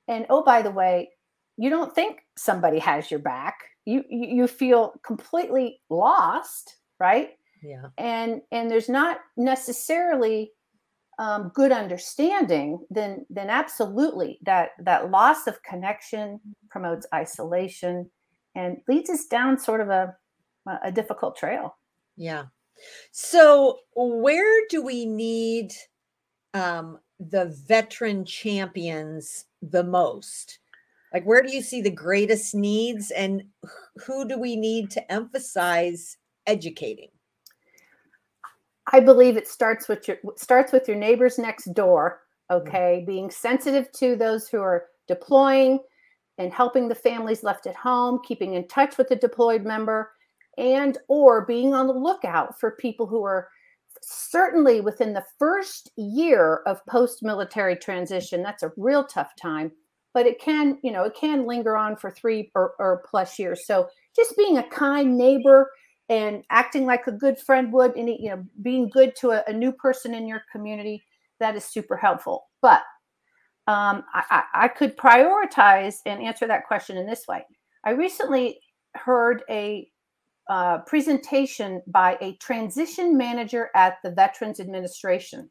and 0.07 0.25
oh 0.29 0.43
by 0.43 0.61
the 0.61 0.71
way 0.71 1.09
you 1.57 1.69
don't 1.71 1.93
think 1.93 2.19
somebody 2.37 2.79
has 2.79 3.09
your 3.09 3.19
back. 3.19 3.55
You 3.85 4.03
you 4.09 4.47
feel 4.47 4.93
completely 5.03 5.81
lost 5.89 6.77
right? 6.99 7.29
Yeah. 7.63 7.87
And 7.97 8.41
and 8.51 8.69
there's 8.69 8.89
not 8.89 9.19
necessarily 9.35 10.51
um, 11.19 11.51
good 11.55 11.71
understanding 11.71 12.79
then 12.91 13.25
then 13.29 13.49
absolutely 13.49 14.39
that 14.43 14.69
that 14.79 15.09
loss 15.09 15.47
of 15.47 15.63
connection 15.63 16.39
promotes 16.69 17.07
isolation 17.13 18.11
and 18.55 18.77
leads 18.87 19.09
us 19.09 19.25
down 19.25 19.57
sort 19.57 19.81
of 19.81 19.89
a 19.89 20.15
a 20.83 20.91
difficult 20.91 21.35
trail. 21.35 21.75
Yeah. 22.15 22.45
So, 23.11 23.79
where 23.95 24.65
do 24.69 24.83
we 24.83 25.05
need 25.05 25.73
um, 26.53 26.99
the 27.19 27.55
veteran 27.67 28.25
champions 28.25 29.45
the 29.61 29.83
most? 29.83 30.59
Like, 31.13 31.23
where 31.23 31.41
do 31.41 31.51
you 31.55 31.61
see 31.61 31.81
the 31.81 31.89
greatest 31.89 32.53
needs, 32.53 33.11
and 33.11 33.43
who 34.05 34.27
do 34.27 34.37
we 34.37 34.55
need 34.55 34.91
to 34.91 35.11
emphasize 35.11 36.17
educating? 36.45 37.09
I 38.91 38.99
believe 38.99 39.37
it 39.37 39.47
starts 39.47 39.87
with 39.87 40.07
your 40.07 40.17
starts 40.35 40.71
with 40.71 40.87
your 40.87 40.97
neighbors 40.97 41.37
next 41.37 41.73
door. 41.73 42.21
Mm-hmm. 42.51 42.67
Okay, 42.67 42.97
mm-hmm. 42.97 43.11
being 43.11 43.31
sensitive 43.31 43.91
to 43.93 44.15
those 44.15 44.47
who 44.47 44.59
are 44.59 44.85
deploying 45.07 45.79
and 46.37 46.53
helping 46.53 46.87
the 46.87 46.95
families 46.95 47.43
left 47.43 47.67
at 47.67 47.75
home, 47.75 48.19
keeping 48.23 48.53
in 48.53 48.67
touch 48.67 48.97
with 48.97 49.07
the 49.07 49.15
deployed 49.15 49.63
member, 49.63 50.11
and 50.57 50.97
or 51.07 51.45
being 51.45 51.73
on 51.73 51.87
the 51.87 51.93
lookout 51.93 52.59
for 52.59 52.71
people 52.71 53.05
who 53.05 53.23
are 53.23 53.47
certainly 54.01 54.79
within 54.79 55.13
the 55.13 55.25
first 55.39 55.91
year 55.97 56.61
of 56.65 56.85
post-military 56.85 57.75
transition 57.75 58.43
that's 58.43 58.63
a 58.63 58.71
real 58.77 59.03
tough 59.03 59.31
time 59.35 59.71
but 60.17 60.25
it 60.25 60.41
can 60.41 60.79
you 60.81 60.91
know 60.91 61.03
it 61.03 61.13
can 61.13 61.45
linger 61.45 61.77
on 61.77 61.95
for 61.95 62.09
three 62.09 62.51
or, 62.55 62.73
or 62.79 63.03
plus 63.07 63.37
years. 63.37 63.67
So 63.67 63.87
just 64.15 64.35
being 64.35 64.57
a 64.57 64.67
kind 64.69 65.15
neighbor 65.15 65.69
and 66.09 66.43
acting 66.49 66.87
like 66.87 67.05
a 67.05 67.11
good 67.11 67.37
friend 67.37 67.71
would 67.73 67.95
and 67.95 68.09
you 68.09 68.31
know 68.31 68.43
being 68.63 68.89
good 68.89 69.15
to 69.17 69.29
a, 69.29 69.43
a 69.45 69.53
new 69.53 69.71
person 69.71 70.15
in 70.15 70.27
your 70.27 70.41
community 70.51 71.03
that 71.39 71.55
is 71.55 71.65
super 71.65 71.95
helpful. 71.95 72.47
But 72.63 72.81
um, 73.67 74.05
I, 74.11 74.41
I 74.55 74.67
could 74.69 74.97
prioritize 74.97 75.97
and 76.07 76.19
answer 76.19 76.47
that 76.47 76.65
question 76.65 76.97
in 76.97 77.05
this 77.05 77.27
way. 77.27 77.45
I 77.83 77.91
recently 77.91 78.59
heard 78.95 79.43
a 79.51 79.87
uh, 80.49 80.79
presentation 80.79 81.81
by 81.87 82.17
a 82.21 82.33
transition 82.37 83.17
manager 83.17 83.69
at 83.75 83.97
the 84.03 84.11
Veterans 84.11 84.59
Administration. 84.59 85.49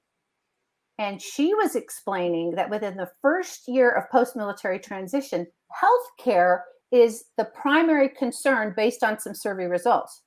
And 0.98 1.20
she 1.20 1.54
was 1.54 1.76
explaining 1.76 2.52
that 2.52 2.70
within 2.70 2.96
the 2.96 3.10
first 3.20 3.68
year 3.68 3.90
of 3.90 4.10
post 4.10 4.36
military 4.36 4.78
transition, 4.78 5.46
healthcare 5.70 6.60
is 6.90 7.24
the 7.36 7.44
primary 7.44 8.08
concern 8.08 8.72
based 8.76 9.04
on 9.04 9.18
some 9.18 9.34
survey 9.34 9.66
results. 9.66 10.22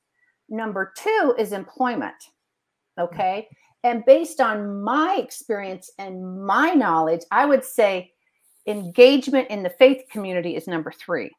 Number 0.49 0.93
two 0.97 1.33
is 1.37 1.53
employment. 1.53 2.15
Okay. 2.99 3.47
And 3.83 4.03
based 4.05 4.41
on 4.41 4.83
my 4.83 5.17
experience 5.19 5.89
and 5.97 6.45
my 6.45 6.71
knowledge, 6.71 7.21
I 7.31 7.45
would 7.45 7.63
say 7.63 8.11
engagement 8.67 9.49
in 9.49 9.63
the 9.63 9.69
faith 9.69 10.03
community 10.11 10.55
is 10.55 10.67
number 10.67 10.91
three. 10.91 11.31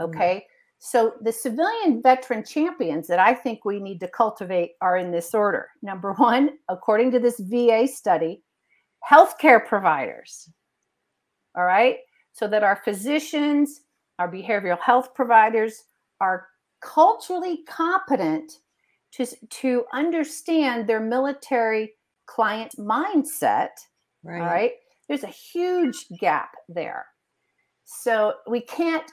Okay. 0.00 0.36
Mm-hmm. 0.36 0.57
So 0.78 1.14
the 1.22 1.32
civilian 1.32 2.02
veteran 2.02 2.44
champions 2.44 3.08
that 3.08 3.18
I 3.18 3.34
think 3.34 3.64
we 3.64 3.80
need 3.80 3.98
to 4.00 4.08
cultivate 4.08 4.72
are 4.80 4.96
in 4.96 5.10
this 5.10 5.34
order. 5.34 5.68
Number 5.82 6.12
one, 6.14 6.50
according 6.68 7.10
to 7.12 7.18
this 7.18 7.40
VA 7.40 7.88
study, 7.88 8.42
healthcare 9.08 9.64
providers. 9.66 10.48
All 11.56 11.64
right. 11.64 11.98
So 12.32 12.46
that 12.48 12.62
our 12.62 12.80
physicians, 12.84 13.80
our 14.20 14.30
behavioral 14.30 14.78
health 14.78 15.14
providers 15.14 15.84
are 16.20 16.46
culturally 16.80 17.64
competent 17.68 18.52
to, 19.12 19.26
to 19.50 19.84
understand 19.92 20.86
their 20.86 21.00
military 21.00 21.94
client 22.26 22.74
mindset. 22.78 23.70
Right. 24.22 24.40
All 24.40 24.46
right. 24.46 24.72
There's 25.08 25.24
a 25.24 25.28
huge 25.28 26.06
gap 26.20 26.50
there. 26.68 27.06
So 27.84 28.34
we 28.46 28.60
can't 28.60 29.10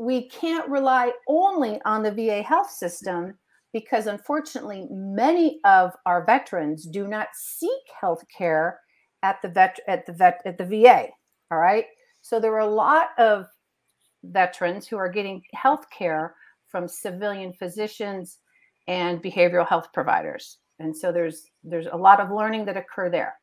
we 0.00 0.28
can't 0.28 0.68
rely 0.70 1.12
only 1.28 1.78
on 1.84 2.02
the 2.02 2.10
VA 2.10 2.42
health 2.42 2.70
system 2.70 3.34
because 3.74 4.06
unfortunately 4.06 4.88
many 4.90 5.60
of 5.64 5.92
our 6.06 6.24
veterans 6.24 6.86
do 6.86 7.06
not 7.06 7.28
seek 7.34 7.82
health 8.00 8.24
care 8.36 8.80
at 9.22 9.40
the 9.42 9.48
vet 9.48 9.78
at 9.86 10.06
the 10.06 10.12
vet 10.12 10.40
at 10.46 10.56
the 10.56 10.64
VA 10.64 11.08
all 11.50 11.58
right? 11.58 11.84
So 12.22 12.38
there 12.38 12.54
are 12.54 12.60
a 12.60 12.66
lot 12.66 13.08
of 13.18 13.46
veterans 14.24 14.86
who 14.86 14.96
are 14.96 15.08
getting 15.08 15.42
health 15.52 15.86
care 15.96 16.34
from 16.68 16.86
civilian 16.86 17.52
physicians 17.52 18.38
and 18.88 19.22
behavioral 19.22 19.68
health 19.68 19.88
providers. 19.92 20.58
And 20.78 20.96
so 20.96 21.12
there's 21.12 21.44
there's 21.62 21.88
a 21.92 21.96
lot 21.96 22.20
of 22.20 22.30
learning 22.30 22.64
that 22.66 22.76
occur 22.76 23.10
there. 23.10 23.34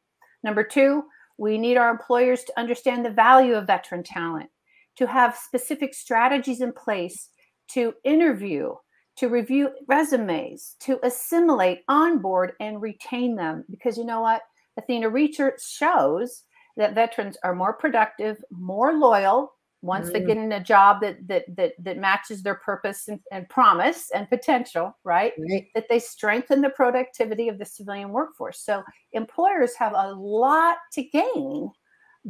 Number 0.44 0.64
2 0.64 1.04
we 1.40 1.56
need 1.56 1.78
our 1.78 1.92
employers 1.92 2.44
to 2.44 2.60
understand 2.60 3.06
the 3.06 3.12
value 3.12 3.54
of 3.54 3.68
veteran 3.68 4.02
talent 4.02 4.50
to 4.98 5.08
have 5.08 5.38
specific 5.38 5.94
strategies 5.94 6.62
in 6.62 6.74
place 6.74 7.30
to 7.70 7.94
interview, 8.04 8.74
to 9.18 9.27
review 9.27 9.70
resumes, 9.88 10.75
to 10.82 11.00
assimilate, 11.04 11.82
onboard, 11.88 12.54
and 12.60 12.82
retain 12.82 13.36
them. 13.36 13.63
Because 13.70 13.98
you 13.98 14.06
know 14.06 14.22
what? 14.22 14.42
Athena 14.77 15.10
research 15.10 15.62
shows 15.62 16.44
that 16.77 16.96
veterans 16.96 17.38
are 17.44 17.56
more 17.56 17.74
productive, 17.74 18.38
more 18.51 18.94
loyal 18.94 19.54
once 19.82 20.10
mm. 20.10 20.13
they 20.13 20.20
get 20.22 20.38
in 20.38 20.51
a 20.51 20.63
job 20.63 21.01
that 21.01 21.18
that 21.27 21.44
that 21.56 21.74
that 21.80 21.98
matches 21.98 22.42
their 22.42 22.56
purpose 22.56 23.08
and, 23.08 23.20
and 23.32 23.48
promise 23.50 24.10
and 24.13 24.30
potential, 24.30 24.96
right? 25.04 25.34
right? 25.50 25.68
That 25.75 25.88
they 25.89 26.00
strengthen 26.00 26.62
the 26.62 26.70
productivity 26.70 27.48
of 27.50 27.60
the 27.60 27.66
civilian 27.66 28.10
workforce. 28.10 28.62
So 28.62 28.84
employers 29.13 29.75
have 29.75 29.94
a 29.96 30.12
lot 30.13 30.77
to 30.94 31.04
gain 31.04 31.72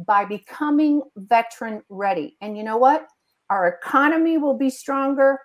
by 0.06 0.24
becoming 0.24 1.02
veteran 1.16 1.82
ready. 1.88 2.36
And 2.40 2.56
you 2.56 2.62
know 2.62 2.76
what? 2.76 3.06
Our 3.50 3.68
economy 3.68 4.38
will 4.38 4.56
be 4.56 4.70
stronger 4.70 5.40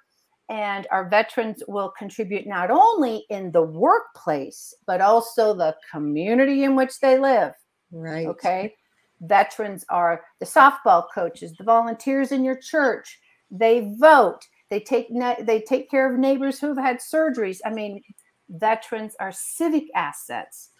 and 0.49 0.87
our 0.91 1.09
veterans 1.09 1.63
will 1.67 1.91
contribute 1.97 2.45
not 2.45 2.69
only 2.69 3.25
in 3.29 3.51
the 3.51 3.63
workplace, 3.63 4.73
but 4.85 5.01
also 5.01 5.53
the 5.53 5.75
community 5.91 6.63
in 6.63 6.75
which 6.75 6.99
they 6.99 7.17
live. 7.17 7.53
Right. 7.91 8.27
Okay. 8.27 8.75
Veterans 9.21 9.85
are 9.89 10.21
the 10.39 10.45
softball 10.45 11.05
coaches, 11.13 11.55
the 11.57 11.63
volunteers 11.63 12.31
in 12.31 12.43
your 12.43 12.57
church. 12.57 13.19
They 13.49 13.93
vote. 13.97 14.41
They 14.69 14.81
take 14.81 15.07
they 15.41 15.61
take 15.61 15.89
care 15.89 16.11
of 16.11 16.19
neighbors 16.19 16.59
who 16.59 16.67
have 16.67 16.77
had 16.77 16.97
surgeries. 16.97 17.59
I 17.65 17.69
mean, 17.69 18.01
veterans 18.49 19.15
are 19.19 19.31
civic 19.31 19.85
assets 19.95 20.71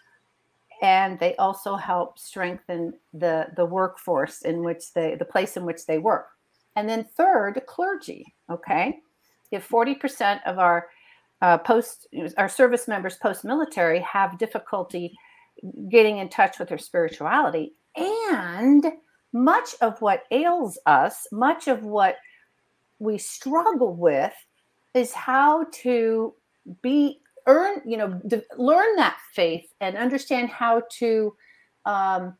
and 0.82 1.18
they 1.18 1.36
also 1.36 1.76
help 1.76 2.18
strengthen 2.18 2.94
the 3.12 3.46
the 3.56 3.64
workforce 3.64 4.42
in 4.42 4.62
which 4.62 4.92
they 4.94 5.14
the 5.14 5.24
place 5.24 5.56
in 5.56 5.64
which 5.64 5.86
they 5.86 5.98
work. 5.98 6.28
And 6.76 6.88
then 6.88 7.04
third 7.04 7.60
clergy 7.66 8.34
okay? 8.50 8.98
If 9.50 9.68
40% 9.68 10.40
of 10.46 10.58
our 10.58 10.88
uh, 11.40 11.58
post 11.58 12.08
our 12.36 12.48
service 12.48 12.88
members 12.88 13.16
post 13.16 13.44
military 13.44 14.00
have 14.00 14.38
difficulty 14.38 15.16
getting 15.90 16.18
in 16.18 16.28
touch 16.28 16.58
with 16.58 16.68
their 16.68 16.78
spirituality 16.78 17.74
and 17.96 18.86
much 19.32 19.74
of 19.80 20.00
what 20.00 20.24
ails 20.30 20.78
us 20.86 21.26
much 21.32 21.68
of 21.68 21.84
what 21.84 22.16
we 22.98 23.18
struggle 23.18 23.94
with 23.94 24.32
is 24.94 25.12
how 25.12 25.66
to 25.72 26.34
be 26.82 27.20
earn, 27.46 27.82
you 27.84 27.96
know, 27.96 28.20
de- 28.26 28.42
learn 28.56 28.96
that 28.96 29.18
faith 29.32 29.66
and 29.80 29.96
understand 29.96 30.48
how 30.48 30.82
to 30.98 31.34
um, 31.84 32.34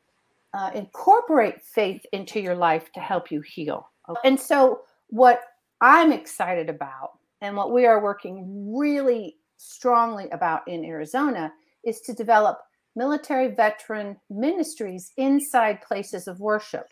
uh, 0.54 0.70
incorporate 0.75 1.62
faith 1.62 2.04
into 2.12 2.40
your 2.40 2.54
life 2.54 2.92
to 2.92 3.00
help 3.00 3.30
you 3.30 3.40
heal. 3.40 3.90
And 4.25 4.38
so, 4.38 4.82
what 5.08 5.40
I'm 5.80 6.12
excited 6.12 6.68
about 6.68 7.12
and 7.40 7.56
what 7.56 7.73
we 7.73 7.87
are 7.87 8.02
working 8.02 8.75
really 8.76 9.37
strongly 9.56 10.28
about 10.30 10.66
in 10.68 10.84
Arizona 10.84 11.52
is 11.84 12.00
to 12.02 12.12
develop 12.12 12.58
military 12.96 13.49
veteran 13.49 14.16
ministries 14.30 15.12
inside 15.16 15.82
places 15.82 16.28
of 16.28 16.40
worship, 16.40 16.87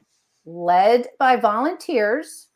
led 0.45 1.07
by 1.19 1.37
volunteers, 1.37 2.49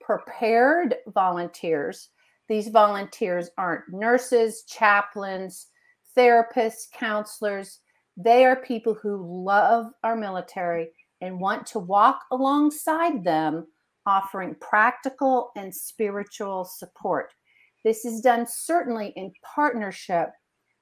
prepared 0.00 0.96
volunteers. 1.08 2.10
These 2.48 2.68
volunteers 2.68 3.50
aren't 3.56 3.84
nurses, 3.92 4.64
chaplains, 4.64 5.68
therapists, 6.16 6.90
counselors. 6.92 7.80
They 8.16 8.44
are 8.44 8.56
people 8.56 8.94
who 8.94 9.44
love 9.44 9.86
our 10.02 10.16
military 10.16 10.88
and 11.20 11.40
want 11.40 11.66
to 11.68 11.78
walk 11.78 12.20
alongside 12.30 13.24
them, 13.24 13.66
offering 14.06 14.56
practical 14.60 15.50
and 15.56 15.74
spiritual 15.74 16.64
support. 16.64 17.32
This 17.84 18.04
is 18.04 18.20
done 18.20 18.46
certainly 18.46 19.12
in 19.16 19.32
partnership 19.42 20.30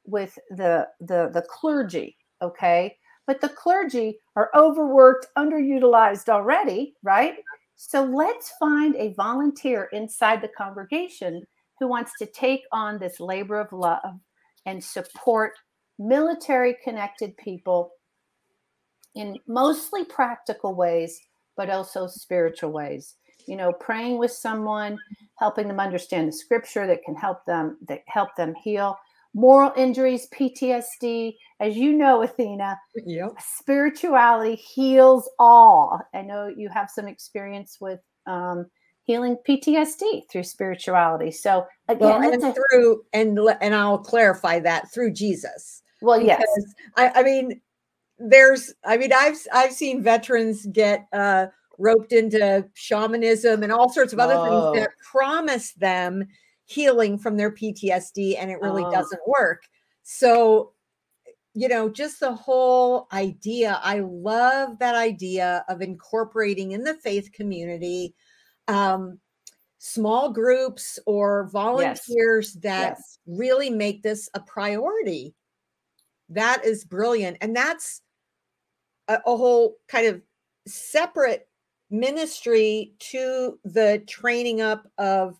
with 0.05 0.39
the 0.51 0.87
the 1.01 1.31
the 1.33 1.45
clergy 1.49 2.17
okay 2.43 2.97
but 3.27 3.41
the 3.41 3.49
clergy 3.49 4.19
are 4.37 4.51
overworked 4.55 5.27
underutilized 5.37 6.29
already 6.29 6.95
right 7.03 7.35
so 7.83 8.05
let's 8.05 8.53
find 8.61 8.95
a 8.97 9.15
volunteer 9.15 9.89
inside 9.95 10.43
the 10.43 10.49
congregation 10.49 11.43
who 11.79 11.89
wants 11.89 12.13
to 12.19 12.27
take 12.27 12.61
on 12.73 12.99
this 12.99 13.21
labor 13.21 13.59
of 13.59 13.73
love 13.73 14.21
and 14.67 14.85
support 14.85 15.53
military 15.99 16.77
connected 16.85 17.35
people 17.39 17.93
in 19.15 19.39
mostly 19.47 20.05
practical 20.05 20.75
ways 20.75 21.23
but 21.57 21.71
also 21.71 22.07
spiritual 22.07 22.71
ways. 22.71 23.17
You 23.47 23.57
know 23.57 23.73
praying 23.73 24.19
with 24.19 24.33
someone 24.33 24.99
helping 25.39 25.67
them 25.67 25.81
understand 25.81 26.29
the 26.29 26.33
scripture 26.33 26.87
that 26.87 27.03
can 27.03 27.15
help 27.15 27.47
them 27.47 27.79
that 27.89 28.03
help 28.09 28.37
them 28.37 28.55
heal 28.63 28.99
moral 29.35 29.73
injuries, 29.77 30.29
PTSD. 30.35 31.35
As 31.61 31.77
you 31.77 31.93
know, 31.93 32.23
Athena, 32.23 32.79
yep. 33.07 33.33
spirituality 33.39 34.55
heals 34.55 35.29
all. 35.39 36.01
I 36.15 36.23
know 36.23 36.49
you 36.55 36.69
have 36.71 36.91
some 36.91 37.07
experience 37.07 37.79
with 37.81 38.01
um, 38.27 38.67
healing 39.05 39.37
PTSD 39.49 40.23
through 40.31 40.45
spirituality. 40.45 41.31
So 41.31 41.67
again, 41.89 42.09
well, 42.09 42.33
and 42.33 42.43
a- 42.43 42.55
through 42.55 43.03
and 43.13 43.39
and 43.61 43.75
I'll 43.75 43.99
clarify 43.99 44.61
that 44.61 44.93
through 44.93 45.13
Jesus. 45.13 45.83
Well, 46.03 46.21
yes, 46.21 46.43
I, 46.97 47.11
I 47.17 47.23
mean, 47.23 47.61
there's, 48.19 48.73
I 48.85 48.97
mean, 48.97 49.13
I've 49.13 49.37
I've 49.53 49.73
seen 49.73 50.03
veterans 50.03 50.67
get 50.67 51.07
uh, 51.13 51.47
roped 51.79 52.13
into 52.13 52.67
shamanism 52.75 53.63
and 53.63 53.73
all 53.73 53.89
sorts 53.89 54.13
of 54.13 54.19
other 54.19 54.39
things 54.45 54.65
that 54.75 54.91
promise 55.11 55.73
them 55.73 56.27
healing 56.71 57.19
from 57.19 57.37
their 57.37 57.51
PTSD 57.51 58.37
and 58.39 58.51
it 58.51 58.61
really 58.61 58.85
oh. 58.85 58.91
doesn't 58.93 59.21
work. 59.27 59.65
So, 60.05 60.73
you 61.53 61.69
know, 61.69 61.89
just 61.89 62.21
the 62.21 62.33
whole 62.33 63.09
idea, 63.13 63.81
I 63.83 64.01
love 64.01 64.79
that 64.79 64.95
idea 64.95 65.65
of 65.69 65.83
incorporating 65.83 66.71
in 66.71 66.85
the 66.85 66.95
faith 66.95 67.33
community 67.33 68.15
um, 68.69 69.19
small 69.79 70.31
groups 70.31 71.01
or 71.07 71.49
volunteers 71.53 72.53
yes. 72.55 72.63
that 72.63 72.95
yes. 72.99 73.19
really 73.27 73.69
make 73.69 74.05
this 74.05 74.31
a 74.35 74.41
priority. 74.41 75.35
That 76.29 76.65
is 76.65 76.85
brilliant. 76.85 77.39
And 77.41 77.57
that's 77.57 78.03
a, 79.09 79.15
a 79.27 79.37
whole 79.37 79.75
kind 79.89 80.07
of 80.07 80.23
separate 80.69 81.49
ministry 81.91 82.95
to 83.01 83.59
the 83.65 84.05
training 84.07 84.61
up 84.61 84.87
of 84.99 85.40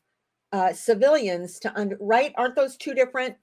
uh, 0.53 0.73
civilians 0.73 1.59
to 1.59 1.73
under 1.79 1.97
right 2.01 2.33
aren't 2.37 2.57
those 2.57 2.77
two 2.77 2.95
different 2.95 3.37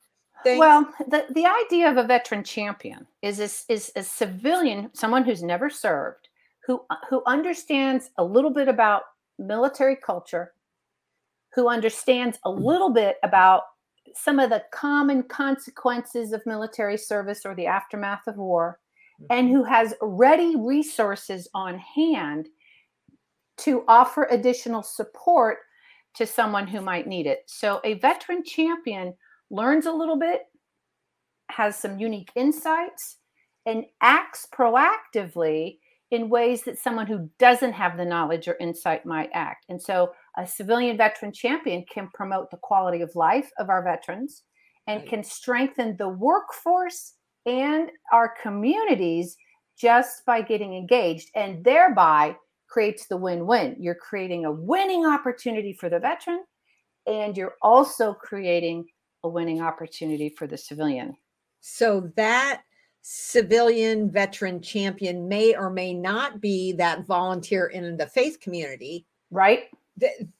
things 0.44 0.60
well 0.60 0.88
the, 1.08 1.26
the 1.34 1.46
idea 1.46 1.90
of 1.90 1.98
a 1.98 2.04
veteran 2.04 2.44
champion 2.44 3.08
is 3.22 3.40
is, 3.40 3.66
is 3.70 3.92
a 3.96 4.04
civilian 4.04 4.90
someone 4.94 5.24
who's 5.24 5.44
never 5.44 5.70
served 5.70 6.30
who 6.66 6.82
who 7.10 7.24
understands 7.26 8.12
a 8.18 8.24
little 8.24 8.52
bit 8.52 8.68
about 8.68 9.04
military 9.40 9.96
culture 9.96 10.54
who 11.54 11.70
understands 11.70 12.38
a 12.44 12.52
little 12.52 12.90
bit 12.90 13.18
about 13.24 13.64
some 14.14 14.40
of 14.40 14.50
the 14.50 14.64
common 14.72 15.24
consequences 15.24 16.34
of 16.34 16.46
military 16.46 16.98
service 16.98 17.46
or 17.46 17.56
the 17.56 17.66
aftermath 17.66 18.28
of 18.28 18.38
war 18.38 18.80
and 19.30 19.48
mm-hmm. 19.48 19.58
who 19.58 19.64
has 19.64 19.94
ready 20.02 20.56
resources 20.56 21.48
on 21.54 21.78
hand 21.78 22.48
to 23.58 23.84
offer 23.88 24.28
additional 24.30 24.84
support 24.84 25.60
to 26.18 26.26
someone 26.26 26.68
who 26.68 26.82
might 26.82 27.08
need 27.08 27.28
it. 27.28 27.44
So 27.46 27.80
a 27.84 27.96
veteran 27.96 28.44
champion 28.44 29.14
learns 29.50 29.86
a 29.86 29.92
little 29.92 30.18
bit, 30.18 30.42
has 31.50 31.78
some 31.78 32.00
unique 32.00 32.32
insights, 32.36 33.18
and 33.66 33.86
acts 34.02 34.48
proactively 34.54 35.78
in 36.10 36.30
ways 36.30 36.64
that 36.64 36.80
someone 36.80 37.06
who 37.06 37.30
doesn't 37.38 37.74
have 37.74 37.98
the 37.98 38.06
knowledge 38.06 38.48
or 38.48 38.56
insight 38.60 39.06
might 39.06 39.30
act. 39.34 39.66
And 39.70 39.82
so 39.82 40.14
a 40.38 40.48
civilian 40.48 40.98
veteran 40.98 41.34
champion 41.34 41.86
can 41.92 42.10
promote 42.14 42.50
the 42.50 42.58
quality 42.58 43.02
of 43.02 43.16
life 43.16 43.52
of 43.60 43.70
our 43.70 43.84
veterans 43.84 44.44
and 44.88 45.06
can 45.06 45.24
strengthen 45.24 45.98
the 45.98 46.08
workforce 46.08 47.14
and 47.46 47.92
our 48.14 48.34
communities 48.42 49.38
just 49.78 50.26
by 50.26 50.42
getting 50.42 50.74
engaged 50.74 51.30
and 51.36 51.64
thereby 51.64 52.36
creates 52.68 53.08
the 53.08 53.18
win 53.18 53.48
win. 53.48 53.76
You're 53.80 53.96
creating 53.96 54.46
a 54.46 54.52
winning 54.52 55.06
opportunity 55.06 55.74
for 55.74 55.90
the 55.90 56.00
veteran, 56.00 56.44
and 57.06 57.36
you're 57.36 57.56
also 57.62 58.14
creating 58.14 58.86
a 59.24 59.30
winning 59.30 59.62
opportunity 59.62 60.30
for 60.30 60.48
the 60.48 60.58
civilian. 60.58 61.16
So 61.62 62.12
that 62.16 62.62
civilian 63.02 64.12
veteran 64.12 64.62
champion 64.62 65.28
may 65.28 65.56
or 65.56 65.70
may 65.70 65.94
not 65.94 66.42
be 66.42 66.74
that 66.74 67.06
volunteer 67.06 67.68
in 67.68 67.96
the 67.96 68.08
faith 68.08 68.40
community. 68.42 69.06
Right. 69.32 69.66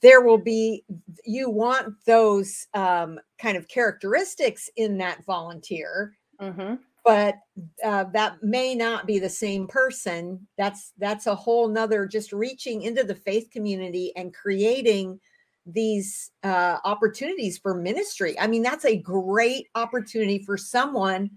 There 0.02 0.22
will 0.22 0.38
be, 0.38 0.84
you 1.26 1.50
want 1.50 1.96
those 2.06 2.68
um, 2.74 3.20
kind 3.40 3.58
of 3.58 3.68
characteristics 3.68 4.70
in 4.76 4.98
that 5.00 5.26
volunteer. 5.26 6.18
Mm-hmm 6.40 6.76
but 7.04 7.36
uh, 7.84 8.06
that 8.14 8.44
may 8.44 8.76
not 8.76 9.08
be 9.08 9.20
the 9.20 9.30
same 9.30 9.68
person. 9.68 10.46
That's 10.58 10.94
that's 10.98 11.28
a 11.28 11.36
whole 11.36 11.68
nother 11.70 12.06
just 12.06 12.34
reaching 12.34 12.82
into 12.82 13.04
the 13.04 13.16
faith 13.16 13.50
community 13.52 14.12
and 14.16 14.34
creating 14.34 15.20
these 15.66 16.32
uh, 16.44 16.78
opportunities 16.84 17.58
for 17.58 17.74
ministry. 17.74 18.38
I 18.40 18.48
mean 18.48 18.62
that's 18.62 18.86
a 18.86 18.98
great 18.98 19.68
opportunity 19.76 20.40
for 20.40 20.58
someone 20.58 21.30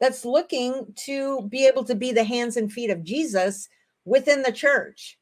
that's 0.00 0.24
looking 0.24 0.86
to 0.94 1.48
be 1.48 1.66
able 1.66 1.84
to 1.84 1.94
be 1.94 2.12
the 2.12 2.24
hands 2.24 2.56
and 2.56 2.70
feet 2.70 2.90
of 2.90 3.02
jesus 3.02 3.68
within 4.04 4.42
the 4.42 4.52
church. 4.52 5.18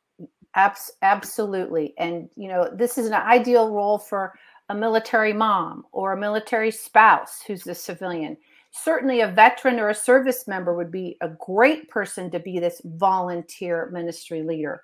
Abs- 0.54 0.92
absolutely. 1.02 1.94
And 1.98 2.28
you 2.36 2.48
know 2.48 2.70
this 2.74 2.98
is 2.98 3.06
an 3.06 3.14
ideal 3.14 3.70
role 3.70 3.98
for 3.98 4.34
a 4.70 4.74
military 4.74 5.32
mom 5.32 5.84
or 5.92 6.12
a 6.12 6.20
military 6.20 6.70
spouse 6.70 7.42
who's 7.46 7.66
a 7.66 7.74
civilian 7.74 8.36
certainly 8.74 9.20
a 9.20 9.28
veteran 9.28 9.78
or 9.78 9.90
a 9.90 9.94
service 9.94 10.48
member 10.48 10.74
would 10.74 10.90
be 10.90 11.16
a 11.20 11.28
great 11.28 11.88
person 11.88 12.28
to 12.30 12.40
be 12.40 12.58
this 12.58 12.82
volunteer 12.84 13.88
ministry 13.92 14.42
leader. 14.42 14.82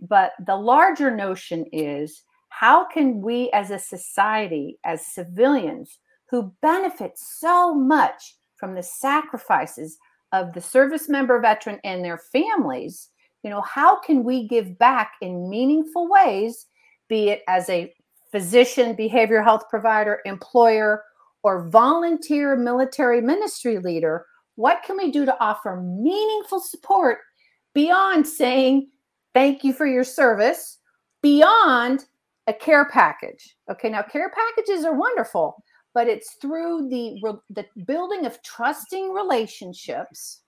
But 0.00 0.32
the 0.46 0.56
larger 0.56 1.14
notion 1.14 1.64
is 1.72 2.22
how 2.50 2.84
can 2.84 3.22
we 3.22 3.50
as 3.52 3.70
a 3.70 3.78
society, 3.78 4.78
as 4.84 5.06
civilians 5.06 5.98
who 6.28 6.52
benefit 6.60 7.12
so 7.16 7.74
much 7.74 8.36
from 8.56 8.74
the 8.74 8.82
sacrifices 8.82 9.96
of 10.32 10.52
the 10.52 10.60
service 10.60 11.08
member 11.08 11.40
veteran 11.40 11.80
and 11.82 12.04
their 12.04 12.18
families, 12.18 13.08
you 13.42 13.48
know, 13.48 13.62
how 13.62 13.98
can 14.00 14.22
we 14.22 14.46
give 14.46 14.78
back 14.78 15.12
in 15.22 15.48
meaningful 15.48 16.08
ways, 16.10 16.66
be 17.08 17.30
it 17.30 17.42
as 17.48 17.68
a 17.70 17.92
physician, 18.30 18.94
behavioral 18.94 19.42
health 19.42 19.64
provider, 19.70 20.20
employer, 20.26 21.04
or 21.42 21.68
volunteer 21.68 22.56
military 22.56 23.20
ministry 23.20 23.78
leader, 23.78 24.26
what 24.56 24.82
can 24.84 24.96
we 24.96 25.10
do 25.10 25.24
to 25.24 25.42
offer 25.42 25.80
meaningful 25.80 26.60
support 26.60 27.18
beyond 27.74 28.26
saying 28.26 28.88
thank 29.32 29.64
you 29.64 29.72
for 29.72 29.86
your 29.86 30.04
service, 30.04 30.78
beyond 31.22 32.04
a 32.46 32.52
care 32.52 32.86
package? 32.86 33.56
Okay, 33.70 33.88
now 33.88 34.02
care 34.02 34.30
packages 34.30 34.84
are 34.84 34.94
wonderful, 34.94 35.62
but 35.94 36.08
it's 36.08 36.34
through 36.34 36.88
the 36.88 37.20
the 37.50 37.64
building 37.86 38.26
of 38.26 38.42
trusting 38.42 39.12
relationships. 39.12 40.42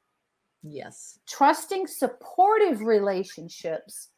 Yes. 0.63 1.19
Trusting 1.27 1.87
supportive 1.87 2.83
relationships, 2.83 4.11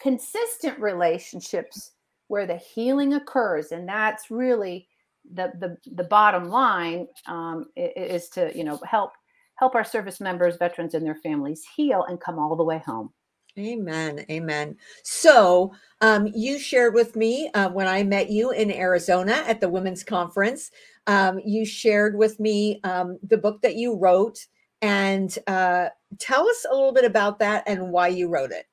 consistent 0.00 0.78
relationships 0.78 1.92
where 2.28 2.46
the 2.46 2.56
healing 2.56 3.14
occurs 3.14 3.72
and 3.72 3.88
that's 3.88 4.30
really 4.30 4.88
the 5.32 5.52
the, 5.58 5.76
the 5.94 6.04
bottom 6.04 6.48
line 6.48 7.06
um, 7.26 7.66
is 7.76 8.28
to 8.30 8.56
you 8.56 8.64
know 8.64 8.80
help 8.88 9.12
help 9.56 9.74
our 9.74 9.84
service 9.84 10.20
members, 10.20 10.56
veterans, 10.56 10.94
and 10.94 11.04
their 11.04 11.16
families 11.16 11.64
heal 11.76 12.04
and 12.08 12.20
come 12.20 12.38
all 12.38 12.56
the 12.56 12.64
way 12.64 12.82
home. 12.84 13.10
Amen. 13.58 14.24
Amen. 14.30 14.76
So, 15.02 15.72
um, 16.02 16.28
you 16.34 16.58
shared 16.58 16.92
with 16.92 17.16
me 17.16 17.50
uh, 17.54 17.70
when 17.70 17.86
I 17.86 18.02
met 18.02 18.28
you 18.28 18.50
in 18.50 18.70
Arizona 18.70 19.44
at 19.46 19.62
the 19.62 19.68
Women's 19.68 20.04
Conference. 20.04 20.70
Um, 21.06 21.40
you 21.42 21.64
shared 21.64 22.16
with 22.16 22.38
me 22.38 22.80
um, 22.84 23.18
the 23.22 23.38
book 23.38 23.62
that 23.62 23.76
you 23.76 23.96
wrote, 23.96 24.38
and 24.82 25.38
uh, 25.46 25.88
tell 26.18 26.46
us 26.46 26.66
a 26.70 26.74
little 26.74 26.92
bit 26.92 27.06
about 27.06 27.38
that 27.38 27.64
and 27.66 27.90
why 27.90 28.08
you 28.08 28.28
wrote 28.28 28.50
it. 28.50 28.66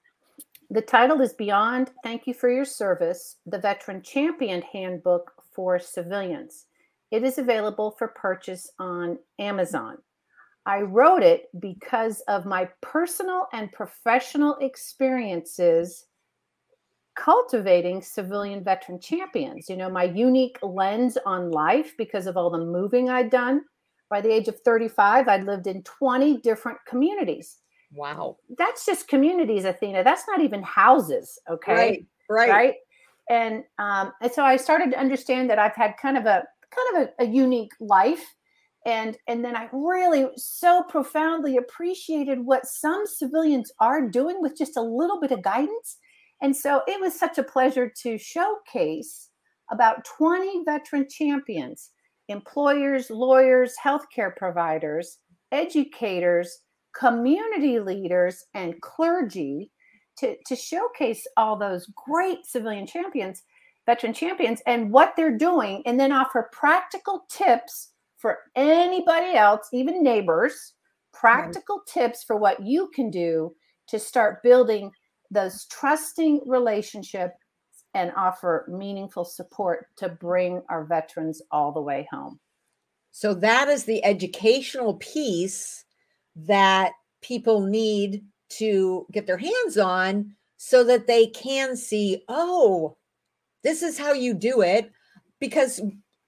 The 0.69 0.81
title 0.81 1.21
is 1.21 1.33
Beyond 1.33 1.91
Thank 2.03 2.27
You 2.27 2.33
for 2.33 2.49
Your 2.49 2.65
Service 2.65 3.37
The 3.45 3.59
Veteran 3.59 4.01
Champion 4.01 4.61
Handbook 4.63 5.31
for 5.55 5.79
Civilians. 5.79 6.65
It 7.11 7.23
is 7.23 7.37
available 7.37 7.91
for 7.91 8.07
purchase 8.09 8.71
on 8.79 9.19
Amazon. 9.39 9.97
I 10.65 10.81
wrote 10.81 11.23
it 11.23 11.49
because 11.59 12.21
of 12.21 12.45
my 12.45 12.69
personal 12.81 13.47
and 13.53 13.71
professional 13.71 14.55
experiences 14.61 16.05
cultivating 17.15 18.01
civilian 18.01 18.63
veteran 18.63 18.99
champions. 18.99 19.69
You 19.69 19.77
know, 19.77 19.89
my 19.89 20.05
unique 20.05 20.57
lens 20.61 21.17
on 21.25 21.51
life 21.51 21.93
because 21.97 22.27
of 22.27 22.37
all 22.37 22.49
the 22.49 22.57
moving 22.57 23.09
I'd 23.09 23.29
done. 23.29 23.61
By 24.09 24.21
the 24.21 24.31
age 24.31 24.47
of 24.47 24.59
35, 24.61 25.27
I'd 25.27 25.43
lived 25.43 25.67
in 25.67 25.83
20 25.83 26.37
different 26.41 26.77
communities. 26.87 27.57
Wow. 27.91 28.37
That's 28.57 28.85
just 28.85 29.07
communities, 29.07 29.65
Athena. 29.65 30.03
That's 30.03 30.23
not 30.27 30.41
even 30.41 30.63
houses. 30.63 31.39
Okay. 31.49 31.73
Right. 31.73 32.05
Right. 32.29 32.49
Right. 32.49 32.73
And 33.29 33.63
um, 33.79 34.11
and 34.21 34.31
so 34.31 34.43
I 34.43 34.57
started 34.57 34.91
to 34.91 34.99
understand 34.99 35.49
that 35.49 35.59
I've 35.59 35.75
had 35.75 35.95
kind 36.01 36.17
of 36.17 36.25
a 36.25 36.43
kind 36.73 36.95
of 36.95 37.09
a, 37.19 37.23
a 37.23 37.31
unique 37.31 37.71
life. 37.79 38.23
And 38.85 39.17
and 39.29 39.45
then 39.45 39.55
i 39.55 39.69
really 39.71 40.27
so 40.35 40.83
profoundly 40.89 41.55
appreciated 41.55 42.39
what 42.41 42.65
some 42.65 43.03
civilians 43.05 43.71
are 43.79 44.09
doing 44.09 44.41
with 44.41 44.57
just 44.57 44.75
a 44.75 44.81
little 44.81 45.21
bit 45.21 45.31
of 45.31 45.41
guidance. 45.41 45.97
And 46.41 46.53
so 46.53 46.81
it 46.87 46.99
was 46.99 47.17
such 47.17 47.37
a 47.37 47.43
pleasure 47.43 47.89
to 48.01 48.17
showcase 48.17 49.29
about 49.71 50.05
20 50.17 50.63
veteran 50.65 51.07
champions 51.09 51.91
employers 52.29 53.09
lawyers 53.09 53.73
healthcare 53.83 54.33
providers 54.35 55.17
educators 55.51 56.59
community 56.95 57.79
leaders 57.79 58.45
and 58.53 58.79
clergy 58.81 59.71
to, 60.17 60.35
to 60.45 60.55
showcase 60.55 61.25
all 61.37 61.57
those 61.57 61.87
great 61.95 62.45
civilian 62.45 62.85
champions 62.87 63.43
veteran 63.85 64.13
champions 64.13 64.61
and 64.65 64.91
what 64.91 65.13
they're 65.15 65.37
doing 65.37 65.81
and 65.85 65.99
then 65.99 66.11
offer 66.11 66.49
practical 66.51 67.25
tips 67.29 67.89
for 68.17 68.39
anybody 68.55 69.35
else, 69.35 69.67
even 69.73 70.03
neighbors, 70.03 70.73
practical 71.11 71.77
right. 71.77 71.87
tips 71.87 72.23
for 72.23 72.37
what 72.37 72.65
you 72.65 72.89
can 72.95 73.09
do 73.09 73.53
to 73.87 73.99
start 73.99 74.41
building 74.43 74.91
those 75.29 75.65
trusting 75.65 76.41
relationships 76.45 77.35
and 77.93 78.11
offer 78.15 78.65
meaningful 78.69 79.25
support 79.25 79.87
to 79.97 80.09
bring 80.09 80.61
our 80.69 80.85
veterans 80.85 81.41
all 81.51 81.71
the 81.71 81.81
way 81.81 82.07
home. 82.11 82.39
So 83.11 83.33
that 83.35 83.67
is 83.67 83.83
the 83.83 84.03
educational 84.03 84.95
piece 84.95 85.85
that 86.35 86.93
people 87.21 87.59
need 87.61 88.23
to 88.57 89.05
get 89.11 89.27
their 89.27 89.37
hands 89.37 89.77
on 89.77 90.35
so 90.57 90.83
that 90.83 91.07
they 91.07 91.27
can 91.27 91.75
see, 91.75 92.23
oh, 92.27 92.95
this 93.63 93.81
is 93.81 93.97
how 93.97 94.13
you 94.13 94.33
do 94.33 94.61
it. 94.61 94.91
Because 95.39 95.81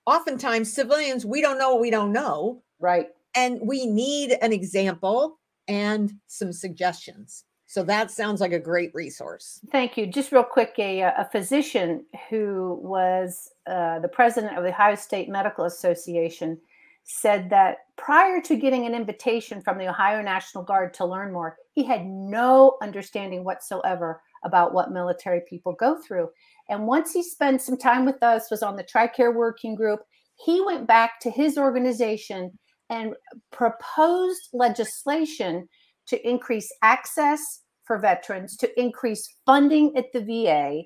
oftentimes 0.06 0.74
civilians 0.74 1.26
we 1.26 1.42
don't 1.42 1.58
know 1.58 1.74
what 1.74 1.82
we 1.82 1.90
don't 1.90 2.12
know. 2.12 2.62
Right. 2.80 3.08
And 3.36 3.60
we 3.62 3.86
need 3.86 4.38
an 4.42 4.54
example 4.54 5.40
and 5.68 6.14
some 6.28 6.54
suggestions. 6.54 7.46
So 7.66 7.84
that 7.84 8.12
sounds 8.12 8.40
like 8.42 8.54
a 8.54 8.60
great 8.60 8.92
resource. 8.94 9.60
Thank 9.72 9.98
you. 9.98 10.08
Just 10.08 10.32
real 10.32 10.44
quick 10.44 10.76
a, 10.78 11.02
a 11.02 11.28
physician 11.32 12.06
who 12.30 12.80
was 12.82 13.50
uh, 13.68 14.00
the 14.00 14.08
president 14.08 14.58
of 14.58 14.64
the 14.64 14.70
ohio 14.70 14.96
state 14.96 15.28
medical 15.28 15.66
association 15.66 16.60
said 17.06 17.50
that 17.50 17.78
prior 17.98 18.42
to 18.42 18.56
getting 18.56 18.86
an 18.86 18.96
invitation 18.96 19.62
from 19.62 19.78
the 19.78 19.88
ohio 19.88 20.22
national 20.22 20.64
guard 20.64 20.94
to 20.94 21.06
learn 21.06 21.32
more 21.32 21.56
he 21.74 21.84
had 21.84 22.06
no 22.06 22.78
understanding 22.82 23.44
whatsoever 23.44 24.22
about 24.44 24.74
what 24.74 24.92
military 24.92 25.42
people 25.48 25.74
go 25.74 25.98
through 26.02 26.28
and 26.70 26.88
once 26.88 27.14
he 27.14 27.22
spent 27.22 27.62
some 27.62 27.78
time 27.78 28.06
with 28.06 28.22
us, 28.24 28.50
was 28.50 28.64
on 28.64 28.76
the 28.76 28.84
TRICARE 28.84 29.34
working 29.34 29.76
group, 29.76 30.02
he 30.44 30.62
went 30.62 30.88
back 30.88 31.20
to 31.22 31.30
his 31.30 31.58
organization 31.58 32.58
and 32.90 33.14
proposed 33.52 34.50
legislation 34.54 35.68
to 36.08 36.28
increase 36.28 36.70
access 36.82 37.62
for 37.86 38.00
veterans, 38.00 38.58
to 38.58 38.80
increase 38.80 39.28
funding 39.46 39.96
at 39.96 40.12
the 40.12 40.22
VA. 40.22 40.84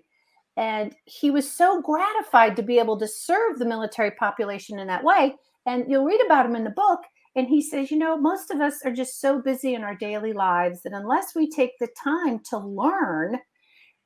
And 0.57 0.93
he 1.05 1.31
was 1.31 1.49
so 1.49 1.81
gratified 1.81 2.55
to 2.57 2.63
be 2.63 2.79
able 2.79 2.99
to 2.99 3.07
serve 3.07 3.57
the 3.57 3.65
military 3.65 4.11
population 4.11 4.79
in 4.79 4.87
that 4.87 5.03
way. 5.03 5.35
And 5.65 5.85
you'll 5.87 6.05
read 6.05 6.21
about 6.25 6.45
him 6.45 6.55
in 6.55 6.63
the 6.63 6.69
book. 6.71 6.99
And 7.35 7.47
he 7.47 7.61
says, 7.61 7.91
you 7.91 7.97
know, 7.97 8.17
most 8.17 8.51
of 8.51 8.59
us 8.59 8.79
are 8.83 8.91
just 8.91 9.21
so 9.21 9.41
busy 9.41 9.75
in 9.75 9.83
our 9.83 9.95
daily 9.95 10.33
lives 10.33 10.81
that 10.81 10.93
unless 10.93 11.35
we 11.35 11.49
take 11.49 11.77
the 11.79 11.89
time 12.03 12.39
to 12.49 12.57
learn, 12.57 13.37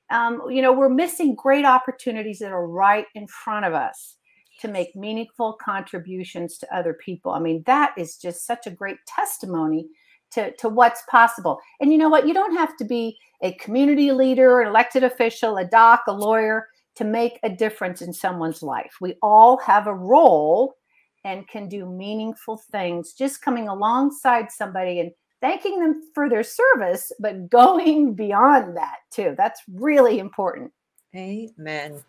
um, 0.09 0.41
you 0.49 0.61
know, 0.61 0.73
we're 0.73 0.89
missing 0.89 1.35
great 1.35 1.65
opportunities 1.65 2.39
that 2.39 2.51
are 2.51 2.67
right 2.67 3.05
in 3.15 3.27
front 3.27 3.65
of 3.65 3.73
us 3.73 4.17
to 4.59 4.67
make 4.67 4.95
meaningful 4.95 5.57
contributions 5.63 6.57
to 6.57 6.75
other 6.75 6.93
people. 6.93 7.31
I 7.31 7.39
mean, 7.39 7.63
that 7.65 7.93
is 7.97 8.17
just 8.17 8.45
such 8.45 8.67
a 8.67 8.71
great 8.71 8.97
testimony 9.07 9.87
to, 10.31 10.51
to 10.57 10.69
what's 10.69 11.03
possible. 11.09 11.59
And 11.79 11.91
you 11.91 11.97
know 11.97 12.09
what? 12.09 12.27
You 12.27 12.33
don't 12.33 12.55
have 12.55 12.75
to 12.77 12.85
be 12.85 13.17
a 13.41 13.53
community 13.53 14.11
leader, 14.11 14.61
an 14.61 14.67
elected 14.67 15.03
official, 15.03 15.57
a 15.57 15.65
doc, 15.65 16.03
a 16.07 16.13
lawyer 16.13 16.67
to 16.95 17.03
make 17.03 17.39
a 17.43 17.49
difference 17.49 18.01
in 18.01 18.13
someone's 18.13 18.61
life. 18.61 18.95
We 19.01 19.15
all 19.21 19.57
have 19.57 19.87
a 19.87 19.95
role 19.95 20.75
and 21.23 21.47
can 21.47 21.69
do 21.69 21.85
meaningful 21.85 22.57
things 22.57 23.13
just 23.13 23.41
coming 23.41 23.67
alongside 23.67 24.51
somebody 24.51 24.99
and 24.99 25.11
thanking 25.41 25.79
them 25.79 26.01
for 26.13 26.29
their 26.29 26.43
service, 26.43 27.11
but 27.19 27.49
going 27.49 28.13
beyond 28.13 28.77
that 28.77 28.97
too. 29.11 29.35
That's 29.37 29.61
really 29.71 30.19
important. 30.19 30.71
Amen. 31.15 32.01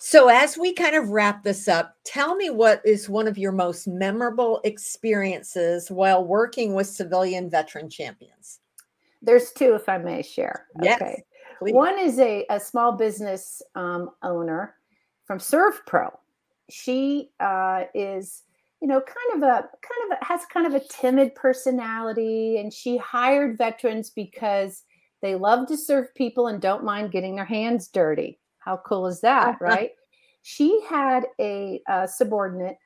So, 0.00 0.28
as 0.28 0.56
we 0.56 0.72
kind 0.72 0.94
of 0.94 1.08
wrap 1.08 1.42
this 1.42 1.66
up, 1.66 1.96
tell 2.04 2.36
me 2.36 2.50
what 2.50 2.80
is 2.84 3.08
one 3.08 3.26
of 3.26 3.36
your 3.36 3.50
most 3.50 3.88
memorable 3.88 4.60
experiences 4.62 5.90
while 5.90 6.24
working 6.24 6.72
with 6.72 6.86
civilian 6.86 7.50
veteran 7.50 7.90
champions? 7.90 8.60
There's 9.20 9.50
two, 9.50 9.74
if 9.74 9.88
I 9.88 9.98
may 9.98 10.22
share. 10.22 10.66
Yes, 10.80 11.02
okay. 11.02 11.24
Please. 11.58 11.74
One 11.74 11.98
is 11.98 12.20
a, 12.20 12.46
a 12.48 12.60
small 12.60 12.92
business 12.92 13.60
um, 13.74 14.10
owner 14.22 14.76
from 15.24 15.38
ServPro. 15.38 16.16
She 16.70 17.30
uh, 17.40 17.84
is 17.92 18.44
you 18.80 18.88
know, 18.88 19.00
kind 19.00 19.42
of 19.42 19.48
a 19.48 19.62
kind 19.62 20.12
of 20.12 20.18
a, 20.20 20.24
has 20.24 20.40
kind 20.52 20.66
of 20.66 20.74
a 20.74 20.84
timid 20.86 21.34
personality, 21.34 22.58
and 22.58 22.72
she 22.72 22.96
hired 22.96 23.58
veterans 23.58 24.10
because 24.10 24.82
they 25.22 25.34
love 25.34 25.66
to 25.68 25.76
serve 25.76 26.14
people 26.14 26.46
and 26.46 26.60
don't 26.60 26.84
mind 26.84 27.10
getting 27.10 27.36
their 27.36 27.44
hands 27.44 27.88
dirty. 27.88 28.38
How 28.60 28.80
cool 28.86 29.06
is 29.06 29.20
that, 29.22 29.56
right? 29.60 29.90
she 30.42 30.80
had 30.88 31.26
a, 31.40 31.80
a, 31.88 32.08
subordinate, 32.08 32.76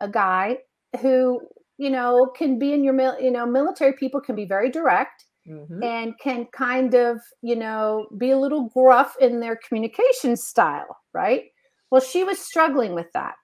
a 0.00 0.08
guy 0.08 0.58
who 1.00 1.40
you 1.78 1.90
know 1.90 2.32
can 2.36 2.58
be 2.58 2.72
in 2.72 2.82
your 2.82 2.92
mil- 2.92 3.20
you 3.20 3.30
know 3.30 3.46
military 3.46 3.92
people 3.92 4.20
can 4.20 4.34
be 4.34 4.44
very 4.44 4.70
direct 4.70 5.24
mm-hmm. 5.48 5.82
and 5.82 6.14
can 6.20 6.46
kind 6.52 6.94
of 6.94 7.20
you 7.42 7.54
know 7.56 8.06
be 8.18 8.30
a 8.30 8.38
little 8.38 8.68
gruff 8.68 9.14
in 9.20 9.40
their 9.40 9.56
communication 9.56 10.36
style, 10.36 10.96
right? 11.12 11.44
Well, 11.90 12.00
she 12.00 12.24
was 12.24 12.40
struggling 12.40 12.94
with 12.94 13.06
that 13.14 13.34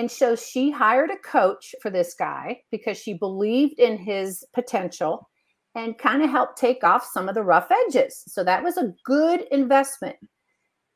and 0.00 0.10
so 0.10 0.34
she 0.34 0.70
hired 0.70 1.10
a 1.10 1.18
coach 1.18 1.74
for 1.82 1.90
this 1.90 2.14
guy 2.18 2.62
because 2.70 2.96
she 2.96 3.12
believed 3.12 3.78
in 3.78 3.98
his 3.98 4.42
potential 4.54 5.28
and 5.74 5.98
kind 5.98 6.22
of 6.22 6.30
helped 6.30 6.56
take 6.56 6.82
off 6.82 7.04
some 7.04 7.28
of 7.28 7.34
the 7.34 7.42
rough 7.42 7.68
edges. 7.86 8.24
So 8.26 8.42
that 8.44 8.64
was 8.64 8.78
a 8.78 8.94
good 9.04 9.42
investment. 9.50 10.16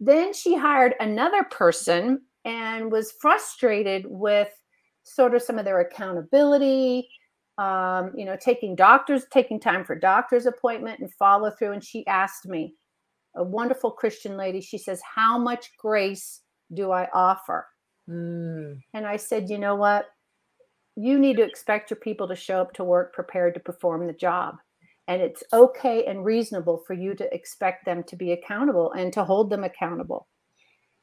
Then 0.00 0.32
she 0.32 0.56
hired 0.56 0.94
another 1.00 1.44
person 1.44 2.22
and 2.46 2.90
was 2.90 3.12
frustrated 3.20 4.06
with 4.08 4.48
sort 5.02 5.34
of 5.34 5.42
some 5.42 5.58
of 5.58 5.66
their 5.66 5.80
accountability, 5.80 7.06
um, 7.58 8.10
you 8.16 8.24
know, 8.24 8.38
taking 8.40 8.74
doctors, 8.74 9.26
taking 9.30 9.60
time 9.60 9.84
for 9.84 9.94
doctor's 9.94 10.46
appointment 10.46 11.00
and 11.00 11.12
follow 11.18 11.50
through. 11.50 11.72
And 11.72 11.84
she 11.84 12.06
asked 12.06 12.46
me, 12.46 12.74
a 13.36 13.44
wonderful 13.44 13.90
Christian 13.90 14.38
lady, 14.38 14.62
she 14.62 14.78
says, 14.78 15.02
How 15.14 15.36
much 15.36 15.72
grace 15.78 16.40
do 16.72 16.90
I 16.90 17.06
offer? 17.12 17.66
Mm. 18.08 18.80
And 18.92 19.06
I 19.06 19.16
said, 19.16 19.50
you 19.50 19.58
know 19.58 19.74
what? 19.74 20.06
You 20.96 21.18
need 21.18 21.36
to 21.38 21.42
expect 21.42 21.90
your 21.90 21.98
people 21.98 22.28
to 22.28 22.36
show 22.36 22.60
up 22.60 22.72
to 22.74 22.84
work 22.84 23.12
prepared 23.12 23.54
to 23.54 23.60
perform 23.60 24.06
the 24.06 24.12
job. 24.12 24.56
And 25.08 25.20
it's 25.20 25.42
okay 25.52 26.04
and 26.06 26.24
reasonable 26.24 26.82
for 26.86 26.94
you 26.94 27.14
to 27.14 27.34
expect 27.34 27.84
them 27.84 28.04
to 28.04 28.16
be 28.16 28.32
accountable 28.32 28.92
and 28.92 29.12
to 29.12 29.24
hold 29.24 29.50
them 29.50 29.64
accountable. 29.64 30.28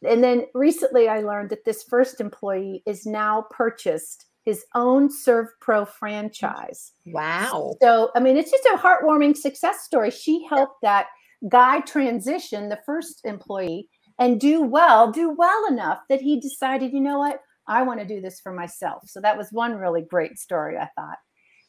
and 0.08 0.24
then 0.24 0.46
recently 0.56 1.08
I 1.08 1.20
learned 1.20 1.52
that 1.52 1.66
this 1.66 1.84
first 1.84 2.20
employee 2.20 2.82
is 2.88 3.06
now 3.06 3.46
purchased 3.52 4.26
his 4.44 4.66
own 4.74 5.10
Serve 5.12 5.48
Pro 5.60 5.86
franchise. 5.86 6.94
Wow. 7.06 7.76
So, 7.82 8.10
I 8.16 8.20
mean, 8.20 8.38
it's 8.38 8.50
just 8.50 8.66
a 8.66 8.78
heartwarming 8.78 9.38
success 9.38 9.82
story. 9.82 10.10
She 10.10 10.46
helped 10.50 10.82
that 10.82 11.08
guy 11.48 11.82
transition, 11.82 12.70
the 12.70 12.80
first 12.86 13.22
employee, 13.24 13.90
and 14.22 14.40
do 14.40 14.62
well, 14.62 15.12
do 15.12 15.32
well 15.32 15.66
enough 15.68 16.02
that 16.08 16.22
he 16.22 16.40
decided, 16.40 16.94
you 16.94 17.02
know 17.02 17.18
what, 17.18 17.40
I 17.68 17.82
want 17.82 18.00
to 18.02 18.06
do 18.06 18.22
this 18.22 18.40
for 18.40 18.54
myself. 18.54 19.02
So 19.08 19.20
that 19.20 19.36
was 19.36 19.52
one 19.52 19.76
really 19.76 20.04
great 20.04 20.38
story, 20.38 20.78
I 20.78 20.90
thought. 20.96 21.18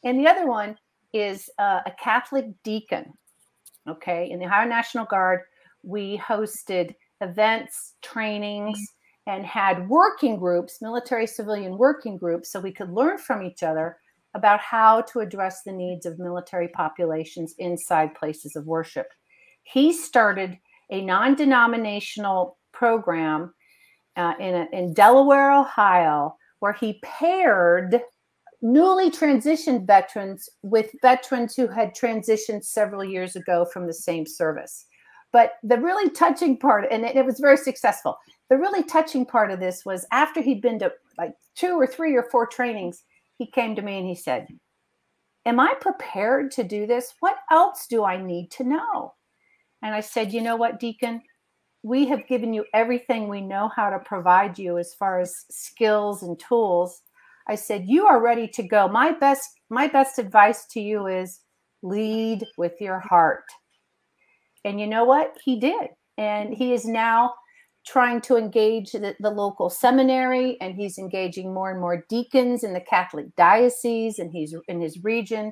And 0.03 0.19
the 0.19 0.27
other 0.29 0.45
one 0.45 0.77
is 1.13 1.49
uh, 1.57 1.79
a 1.87 1.91
Catholic 1.99 2.45
deacon. 2.63 3.11
Okay. 3.89 4.29
In 4.29 4.37
the 4.37 4.45
Ohio 4.45 4.67
National 4.67 5.05
Guard, 5.05 5.39
we 5.81 6.19
hosted 6.19 6.93
events, 7.21 7.95
trainings, 8.03 8.77
and 9.25 9.43
had 9.43 9.89
working 9.89 10.37
groups, 10.37 10.77
military 10.79 11.25
civilian 11.25 11.75
working 11.75 12.17
groups, 12.17 12.51
so 12.51 12.59
we 12.59 12.71
could 12.71 12.91
learn 12.91 13.17
from 13.17 13.41
each 13.41 13.63
other 13.63 13.97
about 14.35 14.59
how 14.59 15.01
to 15.01 15.21
address 15.21 15.63
the 15.63 15.71
needs 15.71 16.05
of 16.05 16.19
military 16.19 16.67
populations 16.67 17.55
inside 17.57 18.13
places 18.13 18.55
of 18.55 18.67
worship. 18.67 19.07
He 19.63 19.91
started 19.91 20.59
a 20.89 21.01
non 21.01 21.35
denominational 21.35 22.57
program 22.71 23.53
uh, 24.15 24.33
in, 24.39 24.55
a, 24.55 24.67
in 24.71 24.93
Delaware, 24.93 25.51
Ohio, 25.51 26.35
where 26.59 26.73
he 26.73 26.99
paired 27.03 28.01
newly 28.61 29.11
transitioned 29.11 29.85
veterans 29.85 30.49
with 30.61 30.91
veterans 31.01 31.55
who 31.55 31.67
had 31.67 31.93
transitioned 31.93 32.63
several 32.63 33.03
years 33.03 33.35
ago 33.35 33.65
from 33.65 33.85
the 33.85 33.93
same 33.93 34.25
service. 34.25 34.85
But 35.33 35.53
the 35.63 35.77
really 35.77 36.09
touching 36.11 36.57
part, 36.57 36.85
and 36.91 37.03
it, 37.03 37.15
it, 37.15 37.25
was 37.25 37.39
very 37.39 37.57
successful, 37.57 38.17
the 38.49 38.57
really 38.57 38.83
touching 38.83 39.25
part 39.25 39.51
of 39.51 39.59
this 39.59 39.83
was 39.83 40.05
after 40.11 40.41
he'd 40.41 40.61
been 40.61 40.79
to 40.79 40.93
like 41.17 41.33
two 41.55 41.73
or 41.73 41.87
three 41.87 42.15
or 42.15 42.29
four 42.31 42.47
trainings, 42.47 43.03
he 43.37 43.47
came 43.47 43.75
to 43.75 43.81
me 43.81 43.97
and 43.97 44.07
he 44.07 44.15
said, 44.15 44.47
Am 45.45 45.59
I 45.59 45.73
prepared 45.81 46.51
to 46.51 46.63
do 46.63 46.87
this? 46.87 47.15
What 47.19 47.35
else 47.51 47.87
do 47.87 48.05
I 48.05 48.21
need 48.21 48.49
to 48.51 48.63
know? 48.63 49.13
And 49.83 49.93
I 49.93 49.99
said, 49.99 50.33
You 50.33 50.41
know 50.41 50.55
what, 50.55 50.79
Deacon? 50.79 51.21
We 51.83 52.07
have 52.07 52.27
given 52.27 52.53
you 52.53 52.65
everything 52.73 53.27
we 53.27 53.41
know 53.41 53.69
how 53.75 53.89
to 53.89 53.99
provide 53.99 54.57
you 54.57 54.77
as 54.77 54.95
far 54.97 55.19
as 55.19 55.33
skills 55.51 56.23
and 56.23 56.39
tools. 56.39 57.01
I 57.47 57.55
said, 57.55 57.85
You 57.87 58.07
are 58.07 58.21
ready 58.21 58.47
to 58.47 58.63
go. 58.63 58.87
My 58.87 59.11
best, 59.11 59.47
my 59.69 59.87
best 59.87 60.17
advice 60.17 60.65
to 60.71 60.79
you 60.79 61.07
is 61.07 61.41
lead 61.83 62.47
with 62.57 62.79
your 62.79 62.99
heart 62.99 63.43
and 64.65 64.79
you 64.79 64.87
know 64.87 65.03
what? 65.03 65.37
He 65.43 65.59
did. 65.59 65.89
And 66.17 66.53
he 66.53 66.73
is 66.73 66.85
now 66.85 67.33
trying 67.85 68.21
to 68.21 68.37
engage 68.37 68.93
the, 68.93 69.15
the, 69.19 69.29
local 69.29 69.69
seminary 69.69 70.57
and 70.61 70.73
he's 70.73 70.97
engaging 70.97 71.53
more 71.53 71.69
and 71.69 71.81
more 71.81 72.05
deacons 72.07 72.63
in 72.63 72.71
the 72.71 72.79
Catholic 72.79 73.35
diocese 73.35 74.19
and 74.19 74.31
he's 74.31 74.55
in 74.69 74.79
his 74.79 75.03
region. 75.03 75.51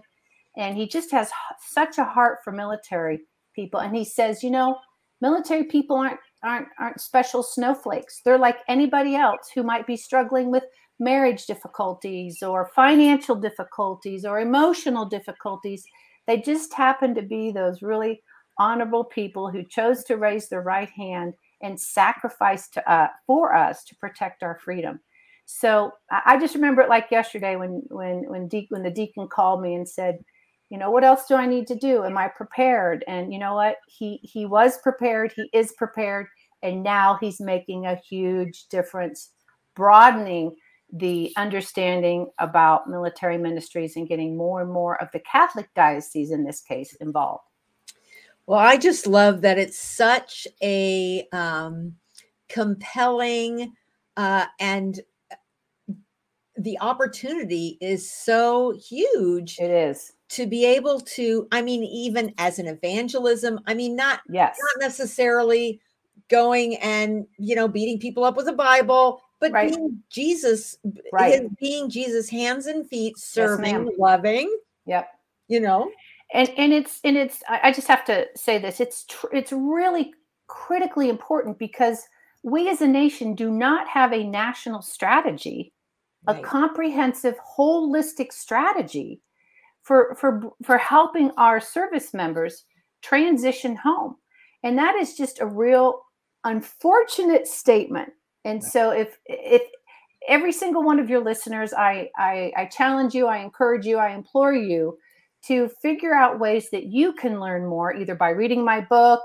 And 0.55 0.77
he 0.77 0.87
just 0.87 1.11
has 1.11 1.29
such 1.67 1.97
a 1.97 2.05
heart 2.05 2.39
for 2.43 2.53
military 2.53 3.21
people. 3.53 3.79
And 3.79 3.95
he 3.95 4.05
says, 4.05 4.43
you 4.43 4.51
know, 4.51 4.77
military 5.21 5.65
people 5.65 5.95
aren't 5.95 6.19
aren't 6.43 6.67
aren't 6.79 7.01
special 7.01 7.43
snowflakes. 7.43 8.21
They're 8.23 8.37
like 8.37 8.59
anybody 8.67 9.15
else 9.15 9.49
who 9.53 9.63
might 9.63 9.87
be 9.87 9.97
struggling 9.97 10.51
with 10.51 10.63
marriage 10.99 11.45
difficulties 11.45 12.43
or 12.43 12.71
financial 12.75 13.35
difficulties 13.35 14.25
or 14.25 14.39
emotional 14.39 15.05
difficulties. 15.05 15.83
They 16.27 16.39
just 16.39 16.73
happen 16.73 17.15
to 17.15 17.21
be 17.21 17.51
those 17.51 17.81
really 17.81 18.21
honorable 18.59 19.03
people 19.03 19.49
who 19.49 19.63
chose 19.63 20.03
to 20.03 20.17
raise 20.17 20.49
their 20.49 20.61
right 20.61 20.89
hand 20.89 21.33
and 21.61 21.79
sacrifice 21.79 22.69
to 22.69 22.91
uh, 22.91 23.07
for 23.25 23.55
us 23.55 23.83
to 23.85 23.95
protect 23.95 24.43
our 24.43 24.59
freedom. 24.63 24.99
So 25.45 25.91
I 26.09 26.39
just 26.39 26.55
remember 26.55 26.81
it 26.81 26.89
like 26.89 27.11
yesterday 27.11 27.55
when 27.55 27.83
when 27.89 28.23
when 28.29 28.49
when 28.69 28.83
the 28.83 28.91
deacon 28.91 29.27
called 29.27 29.61
me 29.61 29.75
and 29.75 29.87
said, 29.87 30.19
you 30.71 30.77
know, 30.77 30.89
what 30.89 31.03
else 31.03 31.25
do 31.25 31.35
I 31.35 31.45
need 31.45 31.67
to 31.67 31.75
do? 31.75 32.05
Am 32.05 32.17
I 32.17 32.29
prepared? 32.29 33.03
And 33.05 33.33
you 33.33 33.39
know 33.39 33.55
what? 33.55 33.75
He 33.87 34.21
he 34.23 34.45
was 34.45 34.77
prepared. 34.77 35.33
He 35.35 35.49
is 35.51 35.73
prepared, 35.73 36.27
and 36.63 36.81
now 36.81 37.17
he's 37.19 37.41
making 37.41 37.85
a 37.85 37.95
huge 37.95 38.67
difference, 38.69 39.31
broadening 39.75 40.55
the 40.93 41.33
understanding 41.35 42.31
about 42.39 42.89
military 42.89 43.37
ministries 43.37 43.97
and 43.97 44.07
getting 44.07 44.37
more 44.37 44.61
and 44.61 44.71
more 44.71 44.99
of 45.01 45.09
the 45.11 45.19
Catholic 45.19 45.67
diocese 45.75 46.31
in 46.31 46.45
this 46.45 46.61
case 46.61 46.93
involved. 47.01 47.43
Well, 48.47 48.59
I 48.59 48.77
just 48.77 49.07
love 49.07 49.41
that 49.41 49.59
it's 49.59 49.77
such 49.77 50.47
a 50.63 51.27
um, 51.33 51.95
compelling 52.47 53.73
uh, 54.15 54.45
and 54.61 55.01
uh, 55.31 55.93
the 56.57 56.79
opportunity 56.79 57.77
is 57.81 58.09
so 58.09 58.73
huge. 58.89 59.57
It 59.59 59.69
is 59.69 60.13
to 60.31 60.47
be 60.47 60.65
able 60.65 60.99
to. 60.99 61.47
I 61.51 61.61
mean, 61.61 61.83
even 61.83 62.33
as 62.37 62.59
an 62.59 62.67
evangelism. 62.67 63.59
I 63.67 63.73
mean, 63.73 63.95
not 63.95 64.21
yes, 64.29 64.57
not 64.59 64.85
necessarily 64.85 65.79
going 66.29 66.77
and 66.77 67.25
you 67.37 67.55
know 67.55 67.67
beating 67.67 67.99
people 67.99 68.23
up 68.23 68.37
with 68.37 68.47
a 68.47 68.53
Bible, 68.53 69.21
but 69.39 69.51
right. 69.51 69.69
being 69.69 70.01
Jesus, 70.09 70.77
right. 71.13 71.43
being 71.59 71.89
Jesus' 71.89 72.29
hands 72.29 72.67
and 72.67 72.87
feet, 72.87 73.17
serving, 73.17 73.87
yes, 73.87 73.95
loving. 73.97 74.57
Yep. 74.85 75.07
You 75.47 75.59
know, 75.59 75.91
and 76.33 76.49
and 76.57 76.73
it's 76.73 76.99
and 77.03 77.17
it's 77.17 77.43
i 77.49 77.71
just 77.71 77.87
have 77.87 78.05
to 78.05 78.25
say 78.35 78.57
this 78.57 78.79
it's 78.79 79.05
tr- 79.05 79.33
it's 79.33 79.51
really 79.51 80.13
critically 80.47 81.09
important 81.09 81.57
because 81.57 82.03
we 82.43 82.69
as 82.69 82.81
a 82.81 82.87
nation 82.87 83.35
do 83.35 83.51
not 83.51 83.87
have 83.87 84.13
a 84.13 84.23
national 84.23 84.81
strategy 84.81 85.73
right. 86.27 86.39
a 86.39 86.41
comprehensive 86.41 87.35
holistic 87.57 88.31
strategy 88.31 89.21
for 89.83 90.15
for 90.19 90.41
for 90.63 90.77
helping 90.77 91.31
our 91.37 91.59
service 91.59 92.13
members 92.13 92.65
transition 93.01 93.75
home. 93.75 94.15
And 94.63 94.77
that 94.77 94.95
is 94.95 95.15
just 95.15 95.41
a 95.41 95.45
real 95.45 96.01
unfortunate 96.43 97.47
statement. 97.47 98.09
And 98.45 98.63
so 98.63 98.91
if 98.91 99.17
if 99.25 99.63
every 100.27 100.51
single 100.51 100.83
one 100.83 100.99
of 100.99 101.09
your 101.09 101.23
listeners 101.23 101.73
I, 101.73 102.09
I 102.17 102.51
i 102.55 102.65
challenge 102.65 103.13
you 103.13 103.27
i 103.27 103.37
encourage 103.37 103.85
you 103.85 103.97
i 103.97 104.13
implore 104.13 104.53
you 104.53 104.97
to 105.45 105.69
figure 105.81 106.13
out 106.13 106.39
ways 106.39 106.69
that 106.71 106.85
you 106.85 107.13
can 107.13 107.39
learn 107.39 107.65
more 107.65 107.95
either 107.95 108.15
by 108.15 108.29
reading 108.29 108.63
my 108.63 108.81
book 108.81 109.21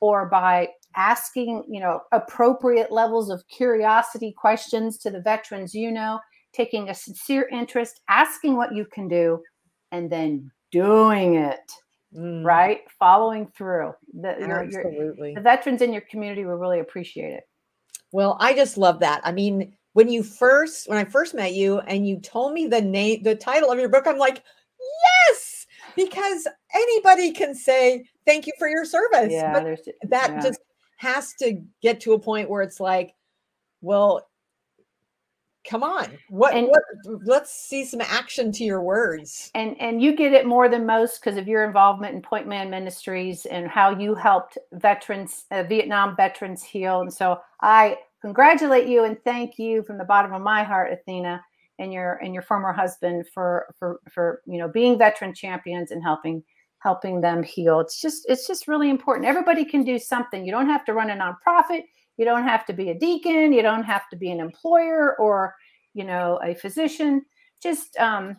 or 0.00 0.28
by 0.28 0.68
asking 0.94 1.64
you 1.68 1.80
know 1.80 2.00
appropriate 2.12 2.92
levels 2.92 3.28
of 3.28 3.42
curiosity 3.48 4.32
questions 4.36 4.98
to 4.98 5.10
the 5.10 5.20
veterans 5.20 5.74
you 5.74 5.90
know 5.90 6.20
taking 6.52 6.88
a 6.88 6.94
sincere 6.94 7.48
interest 7.52 8.00
asking 8.08 8.56
what 8.56 8.74
you 8.74 8.86
can 8.92 9.08
do 9.08 9.40
and 9.92 10.10
then 10.10 10.50
doing 10.70 11.34
it 11.34 11.72
mm. 12.14 12.44
right 12.44 12.80
following 12.98 13.46
through 13.46 13.92
the, 14.20 14.30
Absolutely. 14.42 15.34
the 15.34 15.40
veterans 15.40 15.82
in 15.82 15.92
your 15.92 16.02
community 16.02 16.44
will 16.44 16.56
really 16.56 16.80
appreciate 16.80 17.32
it 17.32 17.44
well 18.12 18.36
i 18.40 18.54
just 18.54 18.76
love 18.76 19.00
that 19.00 19.20
i 19.24 19.32
mean 19.32 19.72
when 19.92 20.08
you 20.08 20.22
first 20.22 20.88
when 20.88 20.98
i 20.98 21.04
first 21.04 21.34
met 21.34 21.54
you 21.54 21.78
and 21.80 22.06
you 22.06 22.20
told 22.20 22.52
me 22.52 22.66
the 22.66 22.80
name 22.80 23.22
the 23.22 23.34
title 23.34 23.70
of 23.70 23.78
your 23.78 23.88
book 23.88 24.06
i'm 24.06 24.18
like 24.18 24.42
yes 24.78 25.56
because 25.96 26.46
anybody 26.74 27.32
can 27.32 27.54
say 27.54 28.04
thank 28.26 28.46
you 28.46 28.52
for 28.58 28.68
your 28.68 28.84
service. 28.84 29.32
Yeah, 29.32 29.52
but 29.52 30.10
that 30.10 30.30
yeah. 30.30 30.40
just 30.40 30.60
has 30.98 31.34
to 31.34 31.60
get 31.82 32.00
to 32.00 32.12
a 32.12 32.18
point 32.18 32.50
where 32.50 32.62
it's 32.62 32.80
like, 32.80 33.14
well, 33.80 34.28
come 35.68 35.82
on 35.82 36.18
what, 36.28 36.54
and, 36.54 36.68
what 36.68 36.82
let's 37.24 37.52
see 37.52 37.84
some 37.84 38.00
action 38.00 38.52
to 38.52 38.64
your 38.64 38.82
words. 38.82 39.50
And 39.54 39.80
and 39.80 40.00
you 40.00 40.16
get 40.16 40.32
it 40.32 40.46
more 40.46 40.68
than 40.68 40.86
most 40.86 41.20
because 41.20 41.36
of 41.36 41.48
your 41.48 41.64
involvement 41.64 42.14
in 42.14 42.22
point 42.22 42.46
man 42.46 42.70
ministries 42.70 43.46
and 43.46 43.68
how 43.68 43.90
you 43.90 44.14
helped 44.14 44.58
veterans 44.72 45.44
uh, 45.50 45.62
vietnam 45.64 46.16
veterans 46.16 46.62
heal. 46.62 47.00
And 47.00 47.12
so 47.12 47.40
i 47.60 47.96
congratulate 48.22 48.88
you 48.88 49.04
and 49.04 49.22
thank 49.24 49.58
you 49.58 49.82
from 49.82 49.98
the 49.98 50.04
bottom 50.04 50.32
of 50.32 50.42
my 50.42 50.62
heart 50.62 50.92
athena 50.92 51.42
and 51.78 51.92
your 51.92 52.14
and 52.14 52.32
your 52.32 52.42
former 52.42 52.72
husband 52.72 53.26
for 53.32 53.74
for 53.78 54.00
for 54.10 54.42
you 54.46 54.58
know 54.58 54.68
being 54.68 54.98
veteran 54.98 55.34
champions 55.34 55.90
and 55.90 56.02
helping 56.02 56.42
helping 56.78 57.20
them 57.20 57.42
heal. 57.42 57.80
It's 57.80 58.00
just 58.00 58.26
it's 58.28 58.46
just 58.46 58.68
really 58.68 58.90
important. 58.90 59.26
Everybody 59.26 59.64
can 59.64 59.84
do 59.84 59.98
something. 59.98 60.44
You 60.44 60.52
don't 60.52 60.68
have 60.68 60.84
to 60.86 60.94
run 60.94 61.10
a 61.10 61.14
nonprofit 61.14 61.82
you 62.16 62.24
don't 62.24 62.44
have 62.44 62.64
to 62.66 62.72
be 62.72 62.90
a 62.90 62.98
deacon 62.98 63.52
you 63.52 63.62
don't 63.62 63.84
have 63.84 64.08
to 64.08 64.16
be 64.16 64.30
an 64.30 64.40
employer 64.40 65.16
or 65.18 65.54
you 65.94 66.04
know 66.04 66.40
a 66.42 66.54
physician 66.54 67.24
just 67.62 67.96
um, 67.98 68.36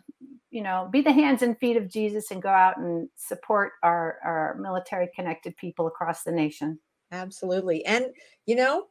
you 0.50 0.62
know 0.62 0.88
be 0.92 1.00
the 1.00 1.12
hands 1.12 1.42
and 1.42 1.58
feet 1.58 1.76
of 1.76 1.90
jesus 1.90 2.30
and 2.30 2.42
go 2.42 2.48
out 2.48 2.78
and 2.78 3.08
support 3.16 3.72
our 3.82 4.18
our 4.24 4.56
military 4.60 5.08
connected 5.14 5.56
people 5.56 5.86
across 5.86 6.22
the 6.22 6.32
nation 6.32 6.78
absolutely 7.12 7.84
and 7.84 8.06
you 8.46 8.54
know 8.54 8.84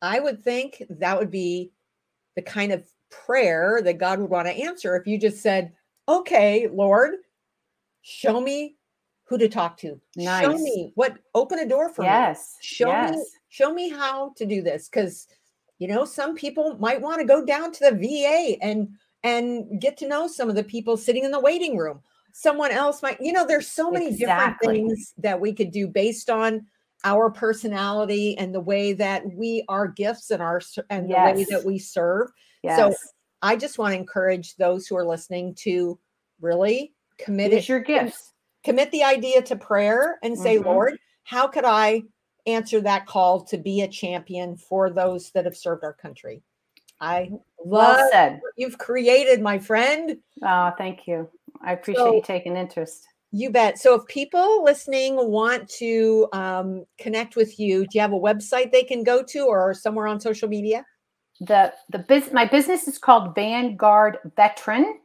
i 0.00 0.18
would 0.20 0.42
think 0.42 0.82
that 0.88 1.18
would 1.18 1.30
be 1.30 1.72
the 2.36 2.42
kind 2.42 2.72
of 2.72 2.84
prayer 3.12 3.80
that 3.84 3.98
God 3.98 4.18
would 4.18 4.30
want 4.30 4.48
to 4.48 4.52
answer 4.52 4.96
if 4.96 5.06
you 5.06 5.18
just 5.18 5.42
said, 5.42 5.72
okay, 6.08 6.68
Lord, 6.72 7.12
show 8.00 8.40
me 8.40 8.76
who 9.24 9.38
to 9.38 9.48
talk 9.48 9.76
to. 9.78 10.00
Nice. 10.16 10.44
Show 10.44 10.58
me 10.58 10.92
what, 10.94 11.18
open 11.34 11.58
a 11.60 11.68
door 11.68 11.88
for 11.90 12.04
yes. 12.04 12.56
me. 12.58 12.66
Show 12.66 12.88
yes. 12.88 13.16
me, 13.16 13.24
show 13.52 13.72
me 13.74 13.90
how 13.90 14.32
to 14.34 14.46
do 14.46 14.62
this 14.62 14.88
because 14.88 15.28
you 15.78 15.86
know 15.86 16.06
some 16.06 16.34
people 16.34 16.76
might 16.78 17.00
want 17.00 17.20
to 17.20 17.26
go 17.26 17.44
down 17.44 17.70
to 17.70 17.80
the 17.90 17.92
va 17.92 18.56
and 18.64 18.88
and 19.24 19.78
get 19.80 19.96
to 19.98 20.08
know 20.08 20.26
some 20.26 20.48
of 20.48 20.56
the 20.56 20.64
people 20.64 20.96
sitting 20.96 21.22
in 21.22 21.30
the 21.30 21.38
waiting 21.38 21.76
room 21.76 22.00
someone 22.32 22.70
else 22.70 23.02
might 23.02 23.20
you 23.20 23.30
know 23.30 23.46
there's 23.46 23.68
so 23.68 23.90
many 23.90 24.08
Exactly. 24.08 24.26
different 24.26 24.56
things 24.60 25.12
that 25.18 25.38
we 25.38 25.52
could 25.52 25.70
do 25.70 25.86
based 25.86 26.30
on 26.30 26.64
our 27.04 27.30
personality 27.30 28.38
and 28.38 28.54
the 28.54 28.60
way 28.60 28.94
that 28.94 29.22
we 29.34 29.62
are 29.68 29.86
gifts 29.86 30.30
and 30.30 30.40
our 30.40 30.62
and 30.88 31.10
the 31.10 31.14
way 31.14 31.46
that 31.50 31.62
we 31.64 31.78
serve 31.78 32.30
Yes. 32.62 32.78
so 32.78 32.94
i 33.42 33.54
just 33.54 33.76
want 33.76 33.92
to 33.92 33.98
encourage 33.98 34.56
those 34.56 34.86
who 34.86 34.96
are 34.96 35.04
listening 35.06 35.54
to 35.56 35.98
really 36.40 36.94
commit 37.18 37.52
it 37.52 37.68
your 37.68 37.80
gifts. 37.80 38.32
commit 38.64 38.90
the 38.92 39.04
idea 39.04 39.42
to 39.42 39.56
prayer 39.56 40.18
and 40.22 40.38
say 40.38 40.56
Mhm. 40.56 40.64
lord 40.64 40.96
how 41.24 41.46
could 41.46 41.66
i 41.66 42.02
answer 42.46 42.80
that 42.80 43.06
call 43.06 43.42
to 43.44 43.56
be 43.58 43.82
a 43.82 43.88
champion 43.88 44.56
for 44.56 44.90
those 44.90 45.30
that 45.30 45.44
have 45.44 45.56
served 45.56 45.84
our 45.84 45.92
country 45.94 46.42
i 47.00 47.28
love 47.64 47.96
Well 47.96 48.08
said. 48.10 48.32
what 48.42 48.52
you've 48.56 48.78
created 48.78 49.40
my 49.40 49.58
friend 49.58 50.16
Oh, 50.44 50.72
thank 50.76 51.06
you. 51.06 51.28
I 51.64 51.72
appreciate 51.74 52.02
So- 52.04 52.14
you 52.14 52.22
taking 52.22 52.56
interest. 52.56 53.06
You 53.34 53.48
bet. 53.50 53.78
So 53.78 53.94
if 53.94 54.04
people 54.08 54.62
listening 54.64 55.14
want 55.30 55.66
to 55.78 56.28
um, 56.34 56.84
connect 56.98 57.34
with 57.36 57.58
you, 57.58 57.82
do 57.86 57.90
you 57.94 58.00
have 58.02 58.12
a 58.12 58.18
website 58.18 58.70
they 58.72 58.82
can 58.82 59.02
go 59.04 59.22
to 59.22 59.46
or 59.46 59.72
somewhere 59.72 60.06
on 60.06 60.20
social 60.20 60.48
media? 60.48 60.84
the 61.40 61.72
the 61.90 62.00
biz, 62.00 62.30
my 62.32 62.44
business 62.44 62.86
is 62.88 62.98
called 62.98 63.34
Vanguard 63.34 64.18
Veteran, 64.36 64.98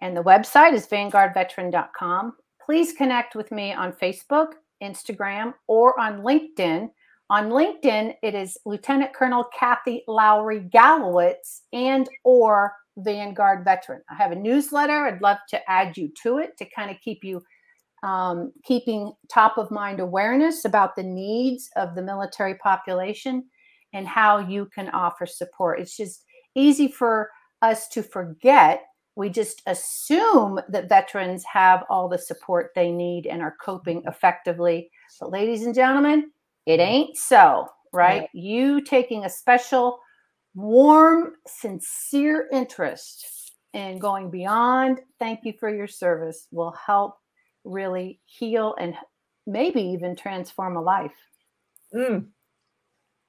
and 0.00 0.16
the 0.16 0.22
website 0.22 0.74
is 0.74 0.86
vanguardveteran.com. 0.86 2.34
Please 2.64 2.92
connect 2.92 3.34
with 3.34 3.50
me 3.50 3.72
on 3.72 3.92
Facebook, 3.94 4.52
Instagram, 4.82 5.54
or 5.66 5.98
on 5.98 6.22
LinkedIn. 6.22 6.88
On 7.30 7.50
LinkedIn, 7.50 8.14
it 8.22 8.34
is 8.34 8.58
Lieutenant 8.66 9.14
Colonel 9.14 9.46
Kathy 9.56 10.02
Lowry 10.08 10.60
Gallowitz 10.60 11.60
and 11.72 12.08
or 12.24 12.72
Vanguard 12.98 13.64
Veteran. 13.64 14.02
I 14.10 14.14
have 14.14 14.32
a 14.32 14.36
newsletter. 14.36 15.06
I'd 15.06 15.22
love 15.22 15.38
to 15.50 15.70
add 15.70 15.96
you 15.96 16.10
to 16.22 16.38
it 16.38 16.56
to 16.58 16.66
kind 16.74 16.90
of 16.90 16.96
keep 17.00 17.22
you 17.22 17.42
um, 18.02 18.52
keeping 18.64 19.12
top 19.30 19.58
of 19.58 19.70
mind 19.70 20.00
awareness 20.00 20.64
about 20.64 20.96
the 20.96 21.02
needs 21.02 21.68
of 21.76 21.94
the 21.94 22.02
military 22.02 22.54
population 22.54 23.44
and 23.92 24.08
how 24.08 24.38
you 24.38 24.68
can 24.74 24.88
offer 24.90 25.26
support. 25.26 25.80
It's 25.80 25.96
just 25.96 26.24
easy 26.54 26.88
for 26.88 27.30
us 27.62 27.88
to 27.88 28.02
forget. 28.02 28.82
We 29.16 29.28
just 29.28 29.62
assume 29.66 30.60
that 30.68 30.88
veterans 30.88 31.44
have 31.44 31.84
all 31.90 32.08
the 32.08 32.18
support 32.18 32.70
they 32.74 32.90
need 32.90 33.26
and 33.26 33.42
are 33.42 33.56
coping 33.60 34.02
effectively. 34.06 34.90
But, 35.18 35.30
ladies 35.30 35.66
and 35.66 35.74
gentlemen, 35.74 36.30
it 36.66 36.80
ain't 36.80 37.16
so, 37.16 37.68
right? 37.92 38.28
You 38.32 38.80
taking 38.80 39.24
a 39.24 39.30
special, 39.30 39.98
warm, 40.54 41.34
sincere 41.46 42.48
interest 42.52 43.26
in 43.72 43.98
going 43.98 44.30
beyond, 44.30 45.00
thank 45.18 45.40
you 45.44 45.52
for 45.58 45.74
your 45.74 45.86
service, 45.86 46.46
will 46.50 46.72
help 46.72 47.16
really 47.64 48.20
heal 48.24 48.74
and 48.80 48.94
maybe 49.46 49.82
even 49.82 50.16
transform 50.16 50.76
a 50.76 50.80
life. 50.80 51.14
Mm. 51.94 52.26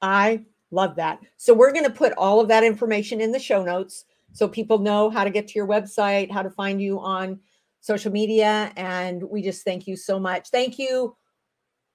I 0.02 0.46
love 0.72 0.96
that. 0.96 1.20
So 1.38 1.54
we're 1.54 1.74
going 1.74 1.86
to 1.86 1.92
put 1.92 2.14
all 2.14 2.40
of 2.40 2.48
that 2.48 2.64
information 2.64 3.22
in 3.22 3.32
the 3.32 3.40
show 3.40 3.64
notes 3.64 4.06
so 4.34 4.48
people 4.48 4.80
know 4.80 5.10
how 5.10 5.24
to 5.24 5.30
get 5.30 5.48
to 5.50 5.54
your 5.56 5.68
website, 5.68 6.32
how 6.32 6.42
to 6.42 6.50
find 6.50 6.82
you 6.82 7.00
on 7.00 7.40
social 7.82 8.12
media. 8.12 8.72
And 8.76 9.24
we 9.24 9.42
just 9.42 9.64
thank 9.66 9.88
you 9.88 9.96
so 9.96 10.20
much. 10.20 10.50
Thank 10.50 10.80
you. 10.80 11.16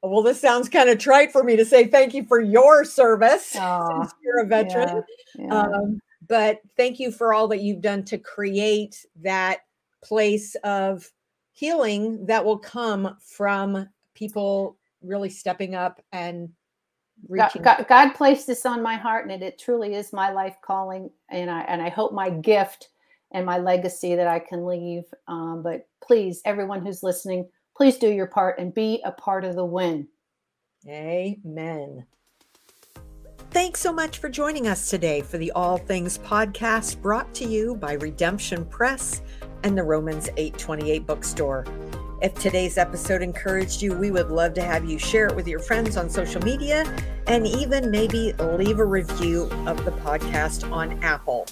Well, 0.03 0.23
this 0.23 0.41
sounds 0.41 0.69
kind 0.69 0.89
of 0.89 0.99
trite 0.99 1.33
for 1.33 1.43
me 1.43 1.57
to 1.57 1.65
say 1.65 1.87
thank 1.87 2.15
you 2.15 2.25
for 2.25 2.41
your 2.41 2.85
service 2.85 3.57
Aw, 3.59 4.03
since 4.03 4.15
you're 4.23 4.41
a 4.41 4.47
veteran. 4.47 5.03
Yeah. 5.37 5.63
Um, 5.63 6.01
but 6.29 6.61
thank 6.77 6.99
you 6.99 7.11
for 7.11 7.33
all 7.33 7.49
that 7.49 7.61
you've 7.61 7.81
done 7.81 8.05
to 8.05 8.19
create 8.19 9.05
that 9.23 9.61
place 10.03 10.55
of 10.65 11.11
healing 11.53 12.27
that 12.27 12.45
will 12.45 12.59
come 12.59 13.17
from 13.21 13.89
people 14.15 14.77
really 15.03 15.31
stepping 15.31 15.75
up 15.75 16.01
and 16.13 16.51
God. 17.35 17.51
God, 17.63 17.87
God 17.89 18.15
placed 18.15 18.47
this 18.47 18.67
on 18.67 18.83
my 18.83 18.97
heart, 18.97 19.25
and 19.25 19.33
it, 19.33 19.45
it 19.45 19.59
truly 19.59 19.95
is 19.95 20.13
my 20.13 20.31
life 20.31 20.57
calling. 20.63 21.11
And 21.31 21.51
I 21.51 21.63
and 21.63 21.83
I 21.83 21.89
hope 21.89 22.13
my 22.13 22.31
gift 22.31 22.91
and 23.33 23.45
my 23.45 23.59
legacy 23.59 24.15
that 24.15 24.27
I 24.27 24.39
can 24.39 24.65
leave. 24.67 25.05
Um, 25.29 25.63
but 25.63 25.89
please, 26.03 26.41
everyone 26.45 26.85
who's 26.85 27.03
listening, 27.03 27.49
please 27.77 27.97
do 27.97 28.09
your 28.09 28.27
part 28.27 28.59
and 28.59 28.73
be 28.73 29.03
a 29.05 29.13
part 29.13 29.45
of 29.45 29.57
the 29.57 29.65
win. 29.65 30.09
Amen. 30.89 32.07
Thanks 33.51 33.81
so 33.81 33.93
much 33.93 34.19
for 34.19 34.29
joining 34.29 34.69
us 34.69 34.91
today 34.91 35.23
for 35.23 35.39
the 35.39 35.51
All 35.53 35.79
Things 35.79 36.19
podcast 36.19 37.01
brought 37.01 37.33
to 37.35 37.47
you 37.47 37.75
by 37.75 37.95
Redemption 37.95 38.65
Press 38.67 39.23
and 39.63 39.77
the 39.77 39.83
Romans 39.83 40.29
828 40.37 41.07
bookstore. 41.07 41.65
If 42.23 42.33
today's 42.35 42.79
episode 42.79 43.21
encouraged 43.21 43.83
you, 43.83 43.93
we 43.93 44.11
would 44.11 44.31
love 44.31 44.55
to 44.55 44.63
have 44.63 44.87
you 44.87 44.99
share 44.99 45.27
it 45.27 45.37
with 45.37 45.47
your 45.47 45.59
friends 45.59 45.99
on 45.99 46.09
social 46.09 46.41
media 46.43 46.83
and 47.27 47.47
even 47.47 47.91
maybe 47.91 48.33
leave 48.33 48.79
a 48.79 48.85
review 48.85 49.51
of 49.67 49.85
the 49.85 49.91
podcast 49.91 50.71
on 50.73 51.03
Apple. 51.03 51.47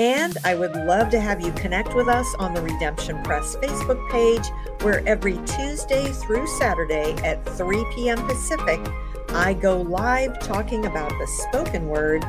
And 0.00 0.36
I 0.44 0.56
would 0.56 0.74
love 0.74 1.10
to 1.10 1.20
have 1.20 1.40
you 1.40 1.52
connect 1.52 1.94
with 1.94 2.08
us 2.08 2.26
on 2.40 2.52
the 2.52 2.62
Redemption 2.62 3.22
Press 3.22 3.54
Facebook 3.56 4.10
page, 4.10 4.44
where 4.80 5.06
every 5.06 5.38
Tuesday 5.46 6.10
through 6.10 6.48
Saturday 6.48 7.12
at 7.22 7.44
3 7.56 7.84
p.m. 7.94 8.26
Pacific, 8.26 8.80
I 9.28 9.54
go 9.54 9.82
live 9.82 10.40
talking 10.40 10.86
about 10.86 11.10
the 11.10 11.26
spoken 11.26 11.86
word, 11.86 12.24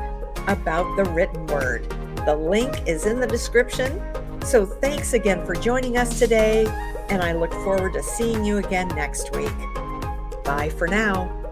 about 0.48 0.96
the 0.96 1.10
written 1.12 1.48
word. 1.48 1.90
The 2.28 2.36
link 2.36 2.88
is 2.88 3.08
in 3.08 3.20
the 3.20 3.28
description. 3.28 4.00
So 4.46 4.64
thanks 4.66 5.14
again 5.14 5.44
for 5.46 5.56
joining 5.56 5.98
us 5.98 6.20
today, 6.20 6.66
and 7.14 7.22
I 7.22 7.34
look 7.34 7.54
forward 7.54 7.94
to 7.94 8.02
seeing 8.02 8.44
you 8.44 8.58
again 8.58 8.88
next 8.88 9.36
week. 9.36 9.54
Bye 10.44 10.72
for 10.76 10.88
now. 10.88 11.43